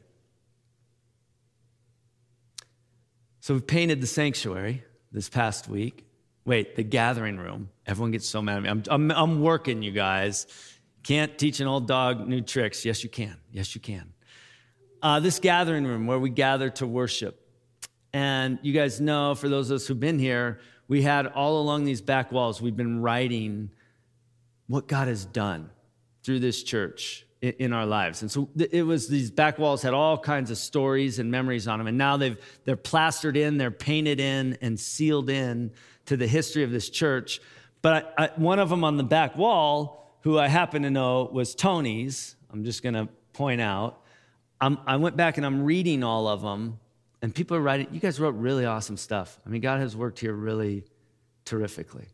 So 3.41 3.55
we've 3.55 3.67
painted 3.67 4.01
the 4.01 4.07
sanctuary 4.07 4.85
this 5.13 5.29
past 5.29 5.69
week. 5.69 6.05
Wait, 6.45 6.77
the 6.77 6.83
gathering 6.83 7.39
room. 7.39 7.71
Everyone 7.87 8.11
gets 8.11 8.29
so 8.29 8.43
mad 8.43 8.59
at 8.59 8.63
me. 8.63 8.69
I'm, 8.69 8.83
I'm, 8.89 9.11
I'm 9.11 9.41
working, 9.43 9.83
you 9.83 9.93
guys. 9.93 10.47
Can't 11.03 11.39
teach 11.39 11.61
an 11.61 11.67
old 11.67 11.87
dog 11.87 12.27
new 12.27 12.41
tricks. 12.41 12.85
Yes, 12.85 13.03
you 13.03 13.11
can. 13.11 13.37
Yes, 13.53 13.75
you 13.75 13.81
can. 13.81 14.13
Uh, 15.03 15.21
this 15.21 15.39
gathering 15.39 15.87
room 15.87 16.07
where 16.07 16.19
we 16.19 16.31
gather 16.31 16.71
to 16.71 16.87
worship. 16.87 17.41
And 18.13 18.59
you 18.63 18.73
guys 18.73 19.01
know, 19.01 19.35
for 19.35 19.49
those 19.49 19.71
of 19.71 19.77
us 19.77 19.87
who've 19.87 20.01
been 20.01 20.19
here, 20.19 20.61
we 20.89 21.03
had 21.03 21.27
all 21.27 21.61
along 21.61 21.85
these 21.85 22.01
back 22.01 22.33
walls, 22.33 22.61
we've 22.61 22.77
been 22.77 23.01
writing 23.03 23.71
what 24.67 24.89
God 24.89 25.09
has 25.09 25.25
done 25.25 25.71
through 26.23 26.41
this 26.41 26.63
church 26.63 27.27
in 27.41 27.73
our 27.73 27.87
lives. 27.87 28.23
And 28.23 28.31
so 28.31 28.49
it 28.57 28.83
was 28.85 29.09
these 29.09 29.31
back 29.31 29.59
walls 29.59 29.83
had 29.83 29.95
all 29.95 30.19
kinds 30.19 30.51
of 30.51 30.59
stories 30.59 31.19
and 31.19 31.31
memories 31.31 31.69
on 31.69 31.79
them. 31.79 31.87
And 31.87 31.97
now 31.97 32.17
they've 32.17 32.37
they're 32.65 32.77
plastered 32.77 33.37
in, 33.37 33.59
they're 33.59 33.71
painted 33.71 34.19
in 34.19 34.59
and 34.61 34.79
sealed 34.79 35.31
in 35.31 35.71
to 36.07 36.17
the 36.17 36.27
history 36.27 36.65
of 36.65 36.71
this 36.71 36.91
church. 36.91 37.41
But 37.81 38.15
I, 38.19 38.25
I, 38.25 38.31
one 38.37 38.59
of 38.59 38.69
them 38.71 38.83
on 38.83 38.97
the 38.97 39.05
back 39.05 39.37
wall, 39.37 40.19
who 40.23 40.39
I 40.39 40.49
happen 40.49 40.83
to 40.83 40.91
know 40.91 41.29
was 41.33 41.55
Tony's, 41.55 42.35
I'm 42.53 42.65
just 42.65 42.83
going 42.83 42.95
to 42.95 43.09
point 43.33 43.61
out. 43.61 44.03
I'm, 44.61 44.79
I 44.87 44.97
went 44.97 45.17
back 45.17 45.37
and 45.37 45.47
I'm 45.47 45.63
reading 45.63 46.03
all 46.03 46.27
of 46.27 46.43
them, 46.43 46.81
and 47.23 47.33
people 47.33 47.57
are 47.57 47.61
writing. 47.61 47.87
You 47.93 48.01
guys 48.01 48.19
wrote 48.19 48.35
really 48.35 48.65
awesome 48.65 48.97
stuff. 48.97 49.39
I 49.47 49.49
mean, 49.49 49.61
God 49.61 49.79
has 49.79 49.95
worked 49.95 50.19
here 50.19 50.33
really 50.33 50.85
terrifically. 51.45 52.07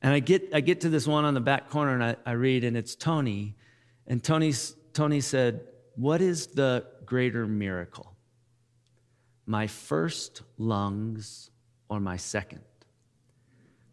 And 0.00 0.14
I 0.14 0.20
get 0.20 0.48
I 0.54 0.60
get 0.60 0.80
to 0.80 0.88
this 0.88 1.06
one 1.06 1.26
on 1.26 1.34
the 1.34 1.42
back 1.42 1.68
corner, 1.68 1.92
and 1.92 2.02
I, 2.02 2.16
I 2.24 2.32
read, 2.32 2.64
and 2.64 2.74
it's 2.74 2.94
Tony 2.94 3.56
and 4.10 4.22
Tony, 4.24 4.52
Tony 4.92 5.20
said, 5.20 5.60
What 5.94 6.20
is 6.20 6.48
the 6.48 6.84
greater 7.06 7.46
miracle? 7.46 8.12
My 9.46 9.68
first 9.68 10.42
lungs 10.58 11.50
or 11.88 12.00
my 12.00 12.16
second? 12.16 12.62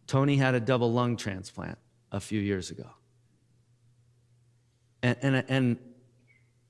Tony 0.08 0.38
had 0.38 0.56
a 0.56 0.60
double 0.60 0.92
lung 0.92 1.18
transplant 1.18 1.78
a 2.12 2.20
few 2.20 2.42
years 2.42 2.72
ago. 2.72 2.90
And, 5.04 5.18
and, 5.22 5.46
and, 5.48 5.78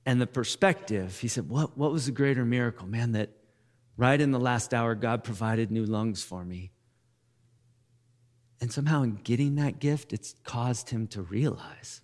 and 0.04 0.20
the 0.20 0.26
perspective, 0.26 1.18
he 1.18 1.28
said, 1.28 1.48
what, 1.48 1.78
what 1.78 1.90
was 1.90 2.06
the 2.06 2.12
greater 2.12 2.44
miracle? 2.44 2.86
Man, 2.86 3.12
that 3.12 3.30
right 3.96 4.20
in 4.20 4.30
the 4.30 4.40
last 4.40 4.74
hour, 4.74 4.94
God 4.94 5.24
provided 5.24 5.70
new 5.70 5.86
lungs 5.86 6.22
for 6.22 6.44
me. 6.44 6.72
And 8.60 8.70
somehow, 8.70 9.02
in 9.04 9.14
getting 9.14 9.54
that 9.54 9.78
gift, 9.78 10.12
it's 10.12 10.34
caused 10.44 10.90
him 10.90 11.06
to 11.08 11.22
realize 11.22 12.02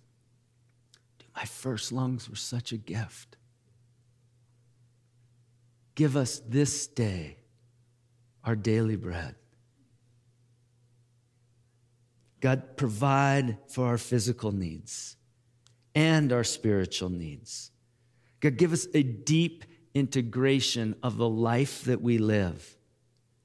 my 1.35 1.43
first 1.43 1.91
lungs 1.91 2.29
were 2.29 2.35
such 2.35 2.71
a 2.71 2.77
gift. 2.77 3.37
Give 5.95 6.15
us 6.15 6.41
this 6.47 6.87
day 6.87 7.37
our 8.43 8.55
daily 8.55 8.95
bread. 8.95 9.35
God, 12.41 12.77
provide 12.77 13.57
for 13.67 13.87
our 13.87 13.97
physical 13.97 14.51
needs 14.51 15.17
and 15.95 16.31
our 16.31 16.43
spiritual 16.43 17.09
needs. 17.09 17.71
God, 18.39 18.57
give 18.57 18.71
us 18.71 18.87
a 18.93 19.01
deep 19.01 19.65
integration 19.93 20.95
of 21.01 21.17
the 21.17 21.27
life 21.27 21.85
that 21.85 22.01
we 22.01 22.17
live 22.17 22.77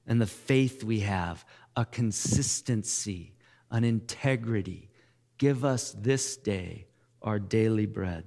and 0.05 0.21
the 0.21 0.27
faith 0.27 0.83
we 0.83 0.99
have, 0.99 1.43
a 1.75 1.85
consistency, 1.85 3.33
an 3.71 3.83
integrity. 3.83 4.89
Give 5.37 5.65
us 5.65 5.95
this 5.97 6.37
day 6.37 6.87
our 7.21 7.39
daily 7.39 7.85
bread. 7.85 8.25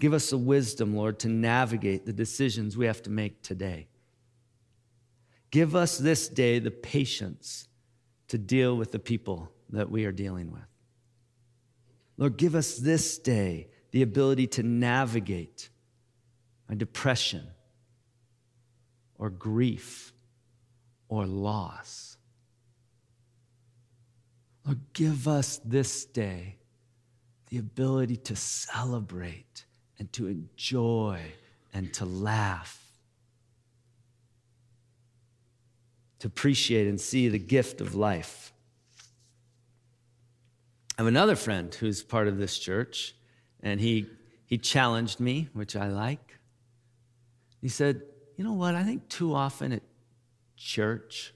Give 0.00 0.14
us 0.14 0.30
the 0.30 0.38
wisdom, 0.38 0.96
Lord, 0.96 1.18
to 1.20 1.28
navigate 1.28 2.06
the 2.06 2.12
decisions 2.12 2.76
we 2.76 2.86
have 2.86 3.02
to 3.02 3.10
make 3.10 3.42
today. 3.42 3.88
Give 5.50 5.76
us 5.76 5.98
this 5.98 6.28
day 6.28 6.58
the 6.58 6.70
patience 6.70 7.68
to 8.28 8.38
deal 8.38 8.76
with 8.76 8.90
the 8.90 8.98
people 8.98 9.52
that 9.70 9.90
we 9.90 10.06
are 10.06 10.12
dealing 10.12 10.50
with. 10.50 10.62
Lord, 12.16 12.36
give 12.36 12.54
us 12.54 12.76
this 12.76 13.18
day 13.18 13.68
the 13.90 14.02
ability 14.02 14.46
to 14.46 14.62
navigate 14.62 15.68
a 16.68 16.74
depression 16.74 17.46
or 19.18 19.30
grief 19.30 20.12
or 21.08 21.26
loss. 21.26 22.16
Lord, 24.64 24.80
give 24.94 25.28
us 25.28 25.60
this 25.64 26.06
day 26.06 26.56
the 27.52 27.58
ability 27.58 28.16
to 28.16 28.34
celebrate 28.34 29.66
and 29.98 30.10
to 30.10 30.26
enjoy 30.26 31.20
and 31.74 31.92
to 31.92 32.06
laugh, 32.06 32.82
to 36.18 36.28
appreciate 36.28 36.86
and 36.86 36.98
see 36.98 37.28
the 37.28 37.38
gift 37.38 37.82
of 37.82 37.94
life. 37.94 38.54
I 40.96 41.02
have 41.02 41.06
another 41.06 41.36
friend 41.36 41.74
who's 41.74 42.02
part 42.02 42.26
of 42.26 42.38
this 42.38 42.58
church, 42.58 43.14
and 43.60 43.78
he, 43.78 44.06
he 44.46 44.56
challenged 44.56 45.20
me, 45.20 45.50
which 45.52 45.76
I 45.76 45.88
like. 45.88 46.38
He 47.60 47.68
said, 47.68 48.00
You 48.38 48.44
know 48.44 48.54
what? 48.54 48.74
I 48.74 48.82
think 48.82 49.10
too 49.10 49.34
often 49.34 49.72
at 49.72 49.82
church, 50.56 51.34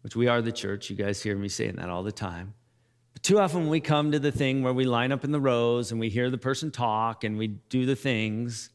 which 0.00 0.16
we 0.16 0.26
are 0.26 0.42
the 0.42 0.50
church, 0.50 0.90
you 0.90 0.96
guys 0.96 1.22
hear 1.22 1.36
me 1.36 1.48
saying 1.48 1.76
that 1.76 1.90
all 1.90 2.02
the 2.02 2.10
time. 2.10 2.54
Too 3.26 3.40
often 3.40 3.68
we 3.68 3.80
come 3.80 4.12
to 4.12 4.20
the 4.20 4.30
thing 4.30 4.62
where 4.62 4.72
we 4.72 4.84
line 4.84 5.10
up 5.10 5.24
in 5.24 5.32
the 5.32 5.40
rows 5.40 5.90
and 5.90 5.98
we 5.98 6.10
hear 6.10 6.30
the 6.30 6.38
person 6.38 6.70
talk 6.70 7.24
and 7.24 7.36
we 7.36 7.48
do 7.48 7.84
the 7.84 7.96
things. 7.96 8.70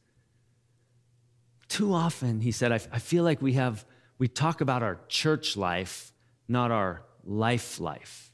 Too 1.69 1.93
often, 1.93 2.41
he 2.41 2.51
said, 2.51 2.73
I, 2.73 2.81
I 2.91 2.99
feel 2.99 3.23
like 3.23 3.41
we 3.41 3.53
have, 3.53 3.85
we 4.17 4.27
talk 4.27 4.59
about 4.59 4.83
our 4.83 4.99
church 5.07 5.55
life, 5.55 6.11
not 6.49 6.69
our 6.69 7.03
life 7.23 7.79
life. 7.79 8.33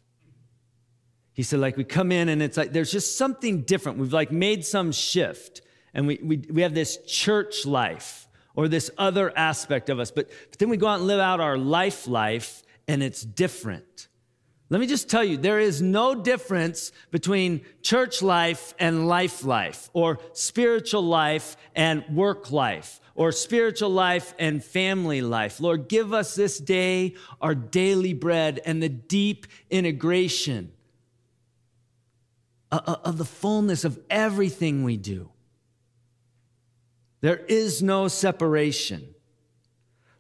He 1.34 1.44
said, 1.44 1.60
like 1.60 1.78
we 1.78 1.84
come 1.84 2.12
in 2.12 2.30
and 2.30 2.42
it's 2.42 2.58
like 2.58 2.74
there's 2.74 2.92
just 2.92 3.16
something 3.16 3.62
different. 3.62 4.00
We've 4.00 4.12
like 4.12 4.32
made 4.32 4.66
some 4.66 4.92
shift 4.92 5.62
and 5.94 6.08
we, 6.08 6.20
we, 6.24 6.38
we 6.52 6.64
have 6.64 6.74
this 6.74 6.98
church 7.06 7.64
life 7.64 8.28
or 8.56 8.68
this 8.68 8.90
other 8.98 9.38
aspect 9.38 9.88
of 9.92 10.00
us. 10.00 10.10
But, 10.10 10.32
but 10.50 10.58
then 10.58 10.70
we 10.70 10.78
go 10.78 10.88
out 10.88 10.98
and 10.98 11.06
live 11.06 11.20
out 11.20 11.42
our 11.42 11.60
life 11.60 12.08
life 12.08 12.64
and 12.88 13.04
it's 13.04 13.22
different. 13.22 14.07
Let 14.70 14.82
me 14.82 14.88
just 14.88 15.10
tell 15.10 15.24
you, 15.24 15.38
there 15.38 15.60
is 15.60 15.82
no 15.82 16.14
difference 16.14 16.92
between 17.10 17.62
church 17.82 18.22
life 18.22 18.74
and 18.78 19.08
life 19.08 19.46
life, 19.46 19.90
or 19.94 20.20
spiritual 20.34 21.04
life 21.04 21.56
and 21.74 22.04
work 22.14 22.52
life, 22.52 23.00
or 23.16 23.32
spiritual 23.32 23.90
life 23.90 24.34
and 24.38 24.62
family 24.62 25.22
life. 25.22 25.62
Lord, 25.62 25.88
give 25.88 26.14
us 26.14 26.36
this 26.36 26.58
day 26.58 27.16
our 27.40 27.56
daily 27.56 28.14
bread 28.14 28.60
and 28.66 28.84
the 28.84 28.90
deep 28.90 29.48
integration 29.70 30.74
uh, 32.70 32.82
uh, 32.86 32.96
of 33.06 33.18
the 33.18 33.26
fullness 33.26 33.86
of 33.86 33.98
everything 34.10 34.84
we 34.84 34.98
do. 34.98 35.30
There 37.22 37.38
is 37.38 37.82
no 37.82 38.10
separation. 38.10 39.16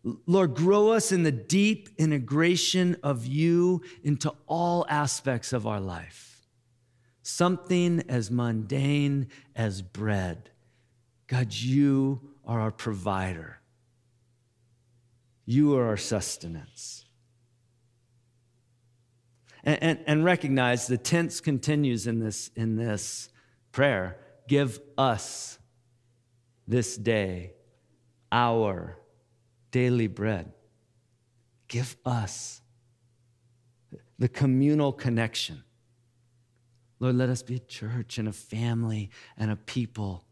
Lord, 0.03 0.55
grow 0.55 0.91
us 0.91 1.11
in 1.11 1.23
the 1.23 1.31
deep 1.31 1.89
integration 1.97 2.97
of 3.03 3.25
you 3.25 3.81
into 4.03 4.33
all 4.47 4.85
aspects 4.89 5.53
of 5.53 5.67
our 5.67 5.79
life. 5.79 6.47
Something 7.23 8.03
as 8.07 8.31
mundane 8.31 9.27
as 9.55 9.81
bread. 9.81 10.49
God, 11.27 11.53
you 11.53 12.21
are 12.45 12.61
our 12.61 12.71
provider. 12.71 13.59
You 15.45 15.75
are 15.77 15.87
our 15.87 15.97
sustenance. 15.97 17.05
And, 19.63 19.83
and, 19.83 19.99
and 20.07 20.23
recognize 20.23 20.87
the 20.87 20.97
tense 20.97 21.41
continues 21.41 22.07
in 22.07 22.19
this, 22.19 22.49
in 22.55 22.77
this 22.77 23.29
prayer. 23.73 24.17
Give 24.47 24.79
us 24.97 25.59
this 26.67 26.95
day 26.95 27.51
our 28.31 28.97
daily 29.71 30.07
bread. 30.07 30.51
Give 31.67 31.95
us 32.05 32.61
the 34.19 34.29
communal 34.29 34.91
connection. 34.91 35.63
Lord, 36.99 37.15
let 37.15 37.29
us 37.29 37.43
be 37.43 37.55
a 37.55 37.59
church 37.59 38.17
and 38.17 38.27
a 38.27 38.33
family 38.33 39.11
and 39.37 39.51
a 39.51 39.55
people 39.55 40.23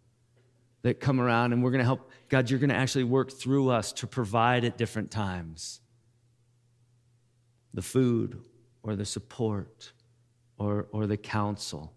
that 0.82 1.00
come 1.00 1.20
around 1.20 1.54
and 1.54 1.64
we're 1.64 1.72
going 1.72 1.80
to 1.80 1.86
help. 1.86 2.10
God, 2.30 2.50
you're 2.50 2.60
going 2.60 2.70
to 2.70 2.76
actually 2.76 3.04
work 3.04 3.32
through 3.32 3.70
us 3.70 3.92
to 3.94 4.08
provide 4.08 4.64
at 4.64 4.78
different 4.78 5.12
times 5.12 5.82
the 7.74 7.82
food 7.82 8.42
or 8.84 8.96
the 8.96 9.06
support 9.06 9.92
or, 10.58 10.88
or 10.92 11.08
the 11.08 11.18
counsel. 11.18 11.94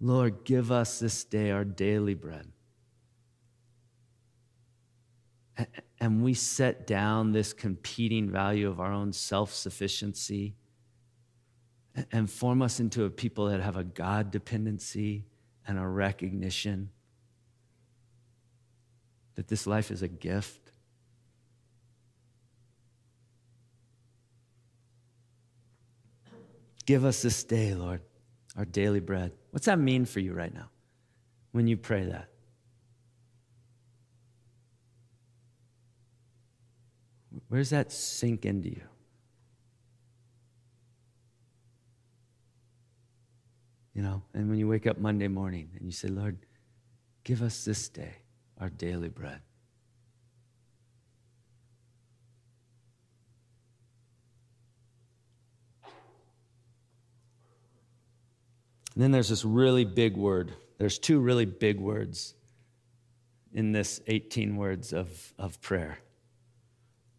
Lord, 0.00 0.44
give 0.44 0.72
us 0.72 0.98
this 0.98 1.22
day 1.24 1.50
our 1.50 1.64
daily 1.64 2.14
bread. 2.14 2.48
And 6.00 6.22
we 6.22 6.34
set 6.34 6.86
down 6.86 7.32
this 7.32 7.52
competing 7.52 8.30
value 8.30 8.68
of 8.68 8.80
our 8.80 8.92
own 8.92 9.12
self 9.12 9.54
sufficiency 9.54 10.54
and 12.10 12.30
form 12.30 12.62
us 12.62 12.80
into 12.80 13.04
a 13.04 13.10
people 13.10 13.46
that 13.46 13.60
have 13.60 13.76
a 13.76 13.84
God 13.84 14.30
dependency 14.30 15.26
and 15.66 15.78
a 15.78 15.86
recognition 15.86 16.90
that 19.34 19.48
this 19.48 19.66
life 19.66 19.90
is 19.90 20.02
a 20.02 20.08
gift. 20.08 20.72
Give 26.84 27.04
us 27.04 27.22
this 27.22 27.44
day, 27.44 27.74
Lord, 27.74 28.00
our 28.56 28.64
daily 28.64 29.00
bread. 29.00 29.32
What's 29.50 29.66
that 29.66 29.78
mean 29.78 30.04
for 30.04 30.20
you 30.20 30.32
right 30.32 30.52
now 30.52 30.68
when 31.52 31.66
you 31.66 31.76
pray 31.76 32.04
that? 32.06 32.31
Where 37.48 37.60
does 37.60 37.70
that 37.70 37.92
sink 37.92 38.44
into 38.44 38.68
you? 38.68 38.82
You 43.94 44.02
know, 44.02 44.22
and 44.32 44.48
when 44.48 44.58
you 44.58 44.68
wake 44.68 44.86
up 44.86 44.98
Monday 44.98 45.28
morning 45.28 45.70
and 45.76 45.84
you 45.84 45.92
say, 45.92 46.08
Lord, 46.08 46.38
give 47.24 47.42
us 47.42 47.64
this 47.64 47.88
day 47.88 48.16
our 48.58 48.70
daily 48.70 49.08
bread. 49.08 49.40
And 58.94 59.02
then 59.02 59.10
there's 59.10 59.28
this 59.28 59.44
really 59.44 59.84
big 59.84 60.16
word. 60.16 60.52
There's 60.78 60.98
two 60.98 61.20
really 61.20 61.46
big 61.46 61.80
words 61.80 62.34
in 63.52 63.72
this 63.72 64.00
18 64.06 64.56
words 64.56 64.92
of, 64.92 65.32
of 65.38 65.60
prayer. 65.60 65.98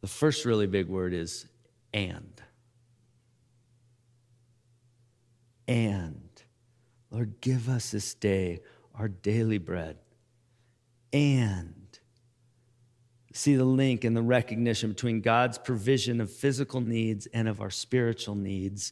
The 0.04 0.10
first 0.10 0.44
really 0.44 0.68
big 0.68 0.90
word 0.90 1.14
is 1.14 1.48
and. 1.94 2.42
And. 5.66 6.20
Lord, 7.10 7.40
give 7.40 7.70
us 7.70 7.92
this 7.92 8.14
day 8.14 8.60
our 8.94 9.08
daily 9.08 9.60
bread. 9.60 9.96
And. 11.14 11.98
See 13.34 13.56
the 13.56 13.64
link 13.64 14.04
and 14.04 14.14
the 14.14 14.22
recognition 14.22 14.90
between 14.90 15.22
God's 15.22 15.58
provision 15.58 16.20
of 16.20 16.30
physical 16.30 16.82
needs 16.82 17.26
and 17.28 17.48
of 17.48 17.62
our 17.62 17.72
spiritual 17.72 18.36
needs 18.36 18.92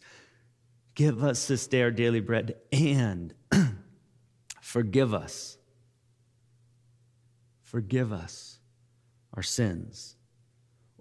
Give 0.96 1.24
us 1.24 1.48
this 1.48 1.68
day 1.68 1.82
our 1.82 1.92
daily 1.92 2.22
bread 2.22 2.56
and 2.72 3.34
forgive 4.62 5.14
us. 5.14 5.58
Forgive 7.64 8.14
us 8.14 8.60
our 9.34 9.44
sins 9.44 10.16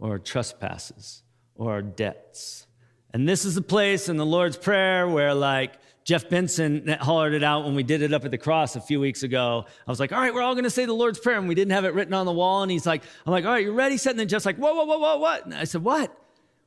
or 0.00 0.18
trespasses 0.18 1.22
or 1.54 1.82
debts. 1.82 2.66
And 3.12 3.28
this 3.28 3.44
is 3.44 3.54
the 3.54 3.62
place 3.62 4.08
in 4.08 4.16
the 4.16 4.26
Lord's 4.26 4.56
Prayer 4.56 5.06
where, 5.06 5.34
like, 5.34 5.74
Jeff 6.04 6.28
Benson 6.28 6.88
hollered 7.00 7.34
it 7.34 7.44
out 7.44 7.64
when 7.64 7.74
we 7.74 7.82
did 7.82 8.02
it 8.02 8.12
up 8.12 8.24
at 8.24 8.30
the 8.30 8.38
cross 8.38 8.74
a 8.74 8.80
few 8.80 8.98
weeks 8.98 9.22
ago. 9.22 9.66
I 9.86 9.90
was 9.90 10.00
like, 10.00 10.12
all 10.12 10.20
right, 10.20 10.32
we're 10.32 10.42
all 10.42 10.54
going 10.54 10.64
to 10.64 10.70
say 10.70 10.86
the 10.86 10.92
Lord's 10.92 11.20
Prayer. 11.20 11.38
And 11.38 11.46
we 11.46 11.54
didn't 11.54 11.72
have 11.72 11.84
it 11.84 11.92
written 11.94 12.14
on 12.14 12.24
the 12.26 12.32
wall. 12.32 12.62
And 12.62 12.70
he's 12.70 12.86
like, 12.86 13.02
I'm 13.26 13.32
like, 13.32 13.44
all 13.44 13.50
right, 13.50 13.64
you 13.64 13.72
ready? 13.72 13.96
Set. 13.96 14.10
And 14.10 14.18
then 14.18 14.28
Jeff's 14.28 14.46
like, 14.46 14.56
whoa, 14.56 14.74
whoa, 14.74 14.84
whoa, 14.84 14.98
whoa, 14.98 15.18
what? 15.18 15.44
And 15.44 15.54
I 15.54 15.64
said, 15.64 15.84
what? 15.84 16.16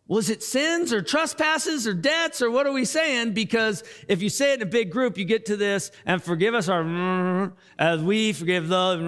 Was 0.07 0.29
it 0.29 0.43
sins 0.43 0.91
or 0.91 1.01
trespasses 1.01 1.87
or 1.87 1.93
debts 1.93 2.41
or 2.41 2.51
what 2.51 2.67
are 2.67 2.73
we 2.73 2.83
saying? 2.83 3.33
Because 3.33 3.83
if 4.09 4.21
you 4.21 4.29
say 4.29 4.51
it 4.51 4.55
in 4.55 4.61
a 4.61 4.69
big 4.69 4.91
group, 4.91 5.17
you 5.17 5.23
get 5.23 5.45
to 5.45 5.55
this 5.55 5.91
and 6.05 6.21
forgive 6.21 6.53
us 6.53 6.67
our 6.67 7.53
as 7.79 8.01
we 8.01 8.33
forgive 8.33 8.67
those 8.67 8.99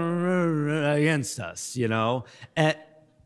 against 0.98 1.40
us, 1.40 1.76
you 1.76 1.90
know? 1.90 2.24
And, 2.56 2.78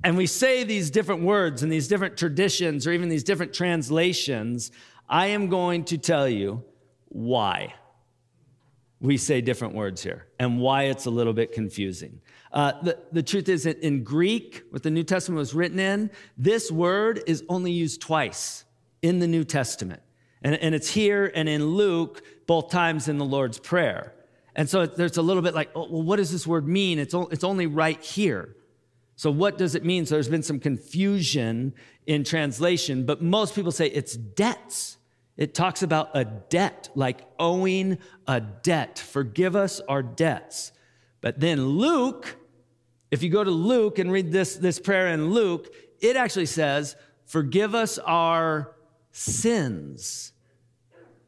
and 0.03 0.17
we 0.17 0.25
say 0.25 0.63
these 0.63 0.89
different 0.89 1.23
words 1.23 1.63
and 1.63 1.71
these 1.71 1.87
different 1.87 2.17
traditions 2.17 2.87
or 2.87 2.91
even 2.91 3.09
these 3.09 3.23
different 3.23 3.53
translations. 3.53 4.71
I 5.07 5.27
am 5.27 5.49
going 5.49 5.85
to 5.85 5.97
tell 5.97 6.27
you 6.29 6.63
why 7.09 7.73
we 9.01 9.17
say 9.17 9.41
different 9.41 9.73
words 9.75 10.03
here 10.03 10.27
and 10.39 10.59
why 10.59 10.83
it's 10.83 11.05
a 11.05 11.09
little 11.09 11.33
bit 11.33 11.51
confusing. 11.51 12.21
Uh, 12.51 12.73
the, 12.81 12.99
the 13.11 13.23
truth 13.23 13.47
is 13.49 13.63
that 13.63 13.79
in 13.79 14.03
Greek, 14.03 14.63
what 14.71 14.83
the 14.83 14.89
New 14.91 15.03
Testament 15.03 15.37
was 15.37 15.53
written 15.53 15.79
in, 15.79 16.11
this 16.37 16.71
word 16.71 17.21
is 17.27 17.43
only 17.49 17.71
used 17.71 18.01
twice 18.01 18.65
in 19.01 19.19
the 19.19 19.27
New 19.27 19.43
Testament. 19.43 20.01
And, 20.41 20.55
and 20.55 20.73
it's 20.73 20.89
here 20.89 21.31
and 21.33 21.47
in 21.49 21.65
Luke, 21.65 22.23
both 22.47 22.69
times 22.69 23.07
in 23.07 23.17
the 23.17 23.25
Lord's 23.25 23.59
Prayer. 23.59 24.13
And 24.55 24.69
so 24.69 24.85
there's 24.85 25.17
a 25.17 25.21
little 25.21 25.43
bit 25.43 25.53
like, 25.53 25.69
oh, 25.75 25.87
well, 25.89 26.03
what 26.03 26.17
does 26.17 26.31
this 26.31 26.45
word 26.47 26.67
mean? 26.67 26.99
It's, 26.99 27.13
o- 27.13 27.29
it's 27.31 27.43
only 27.43 27.67
right 27.67 28.01
here. 28.01 28.55
So 29.19 29.31
what 29.31 29.57
does 29.57 29.75
it 29.75 29.83
mean? 29.83 30.05
So 30.05 30.15
there's 30.15 30.29
been 30.29 30.43
some 30.43 30.59
confusion 30.59 31.73
in 32.07 32.23
translation, 32.23 33.05
but 33.05 33.21
most 33.21 33.53
people 33.53 33.73
say 33.73 33.87
it's 33.87 34.15
debts. 34.15 34.97
It 35.35 35.53
talks 35.53 35.83
about 35.83 36.11
a 36.13 36.23
debt, 36.23 36.89
like 36.95 37.21
owing 37.37 37.97
a 38.27 38.39
debt. 38.39 38.97
Forgive 38.97 39.57
us 39.57 39.81
our 39.89 40.01
debts. 40.01 40.71
But 41.19 41.39
then 41.39 41.65
Luke 41.65 42.37
if 43.11 43.23
you 43.23 43.29
go 43.29 43.43
to 43.43 43.51
Luke 43.51 43.99
and 43.99 44.11
read 44.11 44.31
this, 44.31 44.55
this 44.55 44.79
prayer 44.79 45.07
in 45.07 45.31
Luke, 45.31 45.73
it 45.99 46.15
actually 46.15 46.45
says, 46.45 46.95
Forgive 47.25 47.75
us 47.75 47.99
our 47.99 48.75
sins 49.11 50.33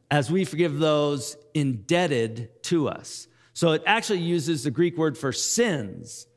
as 0.10 0.32
we 0.32 0.46
forgive 0.46 0.80
those 0.80 1.38
indebted 1.54 2.50
to 2.64 2.88
us. 2.88 3.28
So 3.54 3.72
it 3.72 3.84
actually 3.86 4.20
uses 4.20 4.64
the 4.64 4.72
Greek 4.72 4.98
word 4.98 5.18
for 5.18 5.32
sins. 5.32 6.28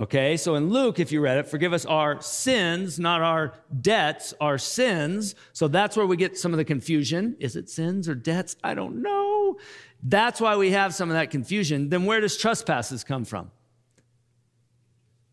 Okay, 0.00 0.38
so 0.38 0.54
in 0.54 0.70
Luke, 0.70 0.98
if 0.98 1.12
you 1.12 1.20
read 1.20 1.36
it, 1.36 1.46
forgive 1.46 1.74
us 1.74 1.84
our 1.84 2.22
sins, 2.22 2.98
not 2.98 3.20
our 3.20 3.52
debts, 3.82 4.32
our 4.40 4.56
sins. 4.56 5.34
So 5.52 5.68
that's 5.68 5.94
where 5.94 6.06
we 6.06 6.16
get 6.16 6.38
some 6.38 6.54
of 6.54 6.56
the 6.56 6.64
confusion. 6.64 7.36
Is 7.38 7.54
it 7.54 7.68
sins 7.68 8.08
or 8.08 8.14
debts? 8.14 8.56
I 8.64 8.72
don't 8.72 9.02
know. 9.02 9.58
That's 10.02 10.40
why 10.40 10.56
we 10.56 10.70
have 10.70 10.94
some 10.94 11.10
of 11.10 11.16
that 11.16 11.30
confusion. 11.30 11.90
Then 11.90 12.06
where 12.06 12.18
does 12.20 12.38
trespasses 12.38 13.04
come 13.04 13.26
from? 13.26 13.50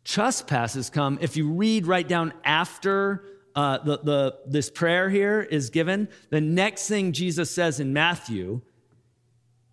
Trespasses 0.03 0.89
come, 0.89 1.17
if 1.21 1.37
you 1.37 1.49
read 1.49 1.87
right 1.87 2.07
down 2.07 2.33
after 2.43 3.23
uh, 3.55 3.77
the, 3.77 3.99
the, 3.99 4.35
this 4.47 4.69
prayer 4.69 5.09
here 5.09 5.41
is 5.41 5.69
given, 5.69 6.09
the 6.29 6.41
next 6.41 6.89
thing 6.89 7.13
Jesus 7.13 7.49
says 7.49 7.79
in 7.79 7.93
Matthew, 7.93 8.61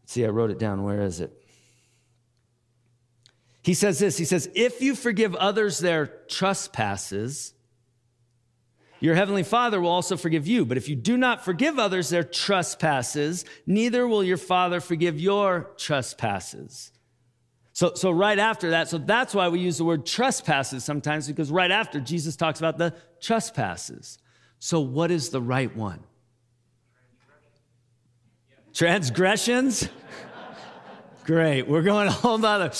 see, 0.07 0.24
I 0.24 0.28
wrote 0.28 0.52
it 0.52 0.59
down. 0.61 0.85
Where 0.85 1.02
is 1.02 1.20
it? 1.20 1.43
He 3.64 3.74
says 3.74 3.98
this 3.98 4.18
He 4.18 4.24
says, 4.24 4.48
If 4.55 4.81
you 4.81 4.94
forgive 4.94 5.35
others 5.35 5.79
their 5.79 6.07
trespasses, 6.29 7.55
your 9.00 9.14
heavenly 9.14 9.42
Father 9.42 9.81
will 9.81 9.90
also 9.90 10.16
forgive 10.16 10.46
you. 10.46 10.64
But 10.64 10.77
if 10.77 10.88
you 10.88 10.96
do 10.96 11.16
not 11.16 11.44
forgive 11.44 11.79
others 11.79 12.11
their 12.11 12.24
trespasses, 12.24 13.44
neither 13.66 14.07
will 14.07 14.22
your 14.22 14.37
Father 14.37 14.81
forgive 14.81 15.18
your 15.18 15.72
trespasses. 15.77 16.92
So, 17.72 17.94
so 17.94 18.11
right 18.11 18.38
after 18.38 18.70
that, 18.70 18.88
so 18.88 18.98
that's 18.98 19.35
why 19.35 19.48
we 19.48 19.59
use 19.59 19.79
the 19.79 19.85
word 19.85 20.07
trespasses 20.07 20.85
sometimes, 20.85 21.27
because 21.27 21.50
right 21.50 21.70
after 21.70 22.00
Jesus 22.00 22.37
talks 22.37 22.61
about 22.61 22.79
the 22.79 22.94
trespasses. 23.20 24.18
So, 24.59 24.81
what 24.81 25.11
is 25.11 25.31
the 25.31 25.42
right 25.42 25.74
one? 25.74 26.00
Transgressions? 28.72 29.88
Great. 31.24 31.66
We're 31.66 31.83
going 31.83 32.09
a 32.09 32.12
whole 32.12 32.38
nother. 32.38 32.70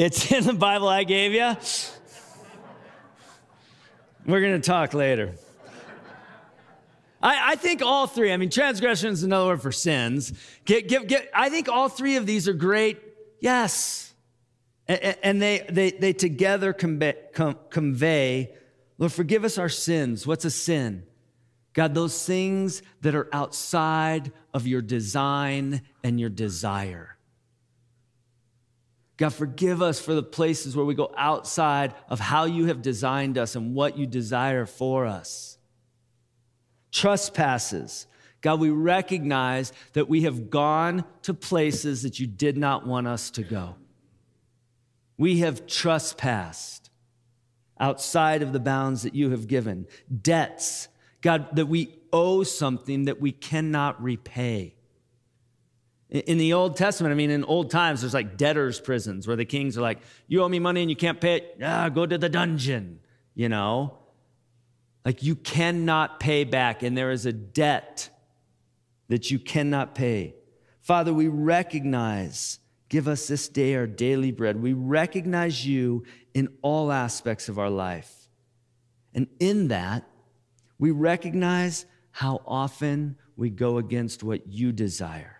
It's 0.00 0.32
in 0.32 0.44
the 0.44 0.54
Bible 0.54 0.88
I 0.88 1.04
gave 1.04 1.34
you. 1.34 1.54
We're 4.24 4.40
going 4.40 4.58
to 4.58 4.66
talk 4.66 4.94
later. 4.94 5.34
I, 7.20 7.52
I, 7.52 7.56
think 7.56 7.82
all 7.82 8.06
three, 8.06 8.32
I 8.32 8.38
mean, 8.38 8.48
transgression 8.48 9.10
is 9.10 9.24
another 9.24 9.48
word 9.48 9.60
for 9.60 9.70
sins. 9.70 10.32
Get, 10.64 10.88
get, 10.88 11.06
get, 11.06 11.28
I 11.34 11.50
think 11.50 11.68
all 11.68 11.90
three 11.90 12.16
of 12.16 12.24
these 12.24 12.48
are 12.48 12.54
great, 12.54 12.98
yes. 13.40 14.14
And, 14.88 15.18
and 15.22 15.42
they, 15.42 15.66
they, 15.68 15.90
they 15.90 16.14
together 16.14 16.72
convey, 16.72 17.16
convey, 17.68 18.54
Lord, 18.96 19.12
forgive 19.12 19.44
us 19.44 19.58
our 19.58 19.68
sins. 19.68 20.26
What's 20.26 20.46
a 20.46 20.50
sin? 20.50 21.02
God, 21.74 21.92
those 21.92 22.24
things 22.24 22.80
that 23.02 23.14
are 23.14 23.28
outside 23.34 24.32
of 24.54 24.66
your 24.66 24.80
design 24.80 25.82
and 26.02 26.18
your 26.18 26.30
desire. 26.30 27.18
God, 29.20 29.34
forgive 29.34 29.82
us 29.82 30.00
for 30.00 30.14
the 30.14 30.22
places 30.22 30.74
where 30.74 30.86
we 30.86 30.94
go 30.94 31.12
outside 31.14 31.92
of 32.08 32.18
how 32.18 32.46
you 32.46 32.68
have 32.68 32.80
designed 32.80 33.36
us 33.36 33.54
and 33.54 33.74
what 33.74 33.98
you 33.98 34.06
desire 34.06 34.64
for 34.64 35.04
us. 35.04 35.58
Trespasses. 36.90 38.06
God, 38.40 38.60
we 38.60 38.70
recognize 38.70 39.74
that 39.92 40.08
we 40.08 40.22
have 40.22 40.48
gone 40.48 41.04
to 41.24 41.34
places 41.34 42.00
that 42.02 42.18
you 42.18 42.26
did 42.26 42.56
not 42.56 42.86
want 42.86 43.08
us 43.08 43.30
to 43.32 43.42
go. 43.42 43.76
We 45.18 45.40
have 45.40 45.66
trespassed 45.66 46.88
outside 47.78 48.40
of 48.40 48.54
the 48.54 48.58
bounds 48.58 49.02
that 49.02 49.14
you 49.14 49.32
have 49.32 49.46
given. 49.46 49.86
Debts, 50.22 50.88
God, 51.20 51.54
that 51.56 51.66
we 51.66 51.94
owe 52.10 52.42
something 52.42 53.04
that 53.04 53.20
we 53.20 53.32
cannot 53.32 54.02
repay. 54.02 54.76
In 56.10 56.38
the 56.38 56.54
Old 56.54 56.76
Testament, 56.76 57.12
I 57.12 57.14
mean, 57.14 57.30
in 57.30 57.44
old 57.44 57.70
times, 57.70 58.00
there's 58.00 58.14
like 58.14 58.36
debtors' 58.36 58.80
prisons 58.80 59.28
where 59.28 59.36
the 59.36 59.44
kings 59.44 59.78
are 59.78 59.80
like, 59.80 60.00
you 60.26 60.42
owe 60.42 60.48
me 60.48 60.58
money 60.58 60.80
and 60.80 60.90
you 60.90 60.96
can't 60.96 61.20
pay 61.20 61.36
it, 61.36 61.58
ah, 61.62 61.88
go 61.88 62.04
to 62.04 62.18
the 62.18 62.28
dungeon, 62.28 62.98
you 63.34 63.48
know? 63.48 63.96
Like 65.04 65.22
you 65.22 65.36
cannot 65.36 66.18
pay 66.18 66.42
back, 66.42 66.82
and 66.82 66.98
there 66.98 67.12
is 67.12 67.26
a 67.26 67.32
debt 67.32 68.10
that 69.08 69.30
you 69.30 69.38
cannot 69.38 69.94
pay. 69.94 70.34
Father, 70.80 71.14
we 71.14 71.28
recognize, 71.28 72.58
give 72.88 73.06
us 73.06 73.28
this 73.28 73.48
day 73.48 73.76
our 73.76 73.86
daily 73.86 74.32
bread. 74.32 74.60
We 74.60 74.72
recognize 74.72 75.64
you 75.64 76.04
in 76.34 76.48
all 76.60 76.90
aspects 76.90 77.48
of 77.48 77.58
our 77.58 77.70
life. 77.70 78.28
And 79.14 79.28
in 79.38 79.68
that, 79.68 80.08
we 80.76 80.90
recognize 80.90 81.86
how 82.10 82.42
often 82.46 83.16
we 83.36 83.50
go 83.50 83.78
against 83.78 84.24
what 84.24 84.48
you 84.48 84.72
desire. 84.72 85.39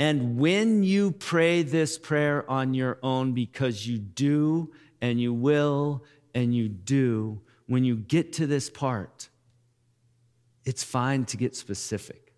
And 0.00 0.38
when 0.38 0.82
you 0.82 1.12
pray 1.12 1.62
this 1.62 1.98
prayer 1.98 2.50
on 2.50 2.72
your 2.72 2.98
own, 3.02 3.34
because 3.34 3.86
you 3.86 3.98
do 3.98 4.72
and 5.02 5.20
you 5.20 5.34
will 5.34 6.04
and 6.34 6.54
you 6.54 6.70
do, 6.70 7.42
when 7.66 7.84
you 7.84 7.96
get 7.96 8.32
to 8.34 8.46
this 8.46 8.70
part, 8.70 9.28
it's 10.64 10.82
fine 10.82 11.26
to 11.26 11.36
get 11.36 11.54
specific. 11.54 12.32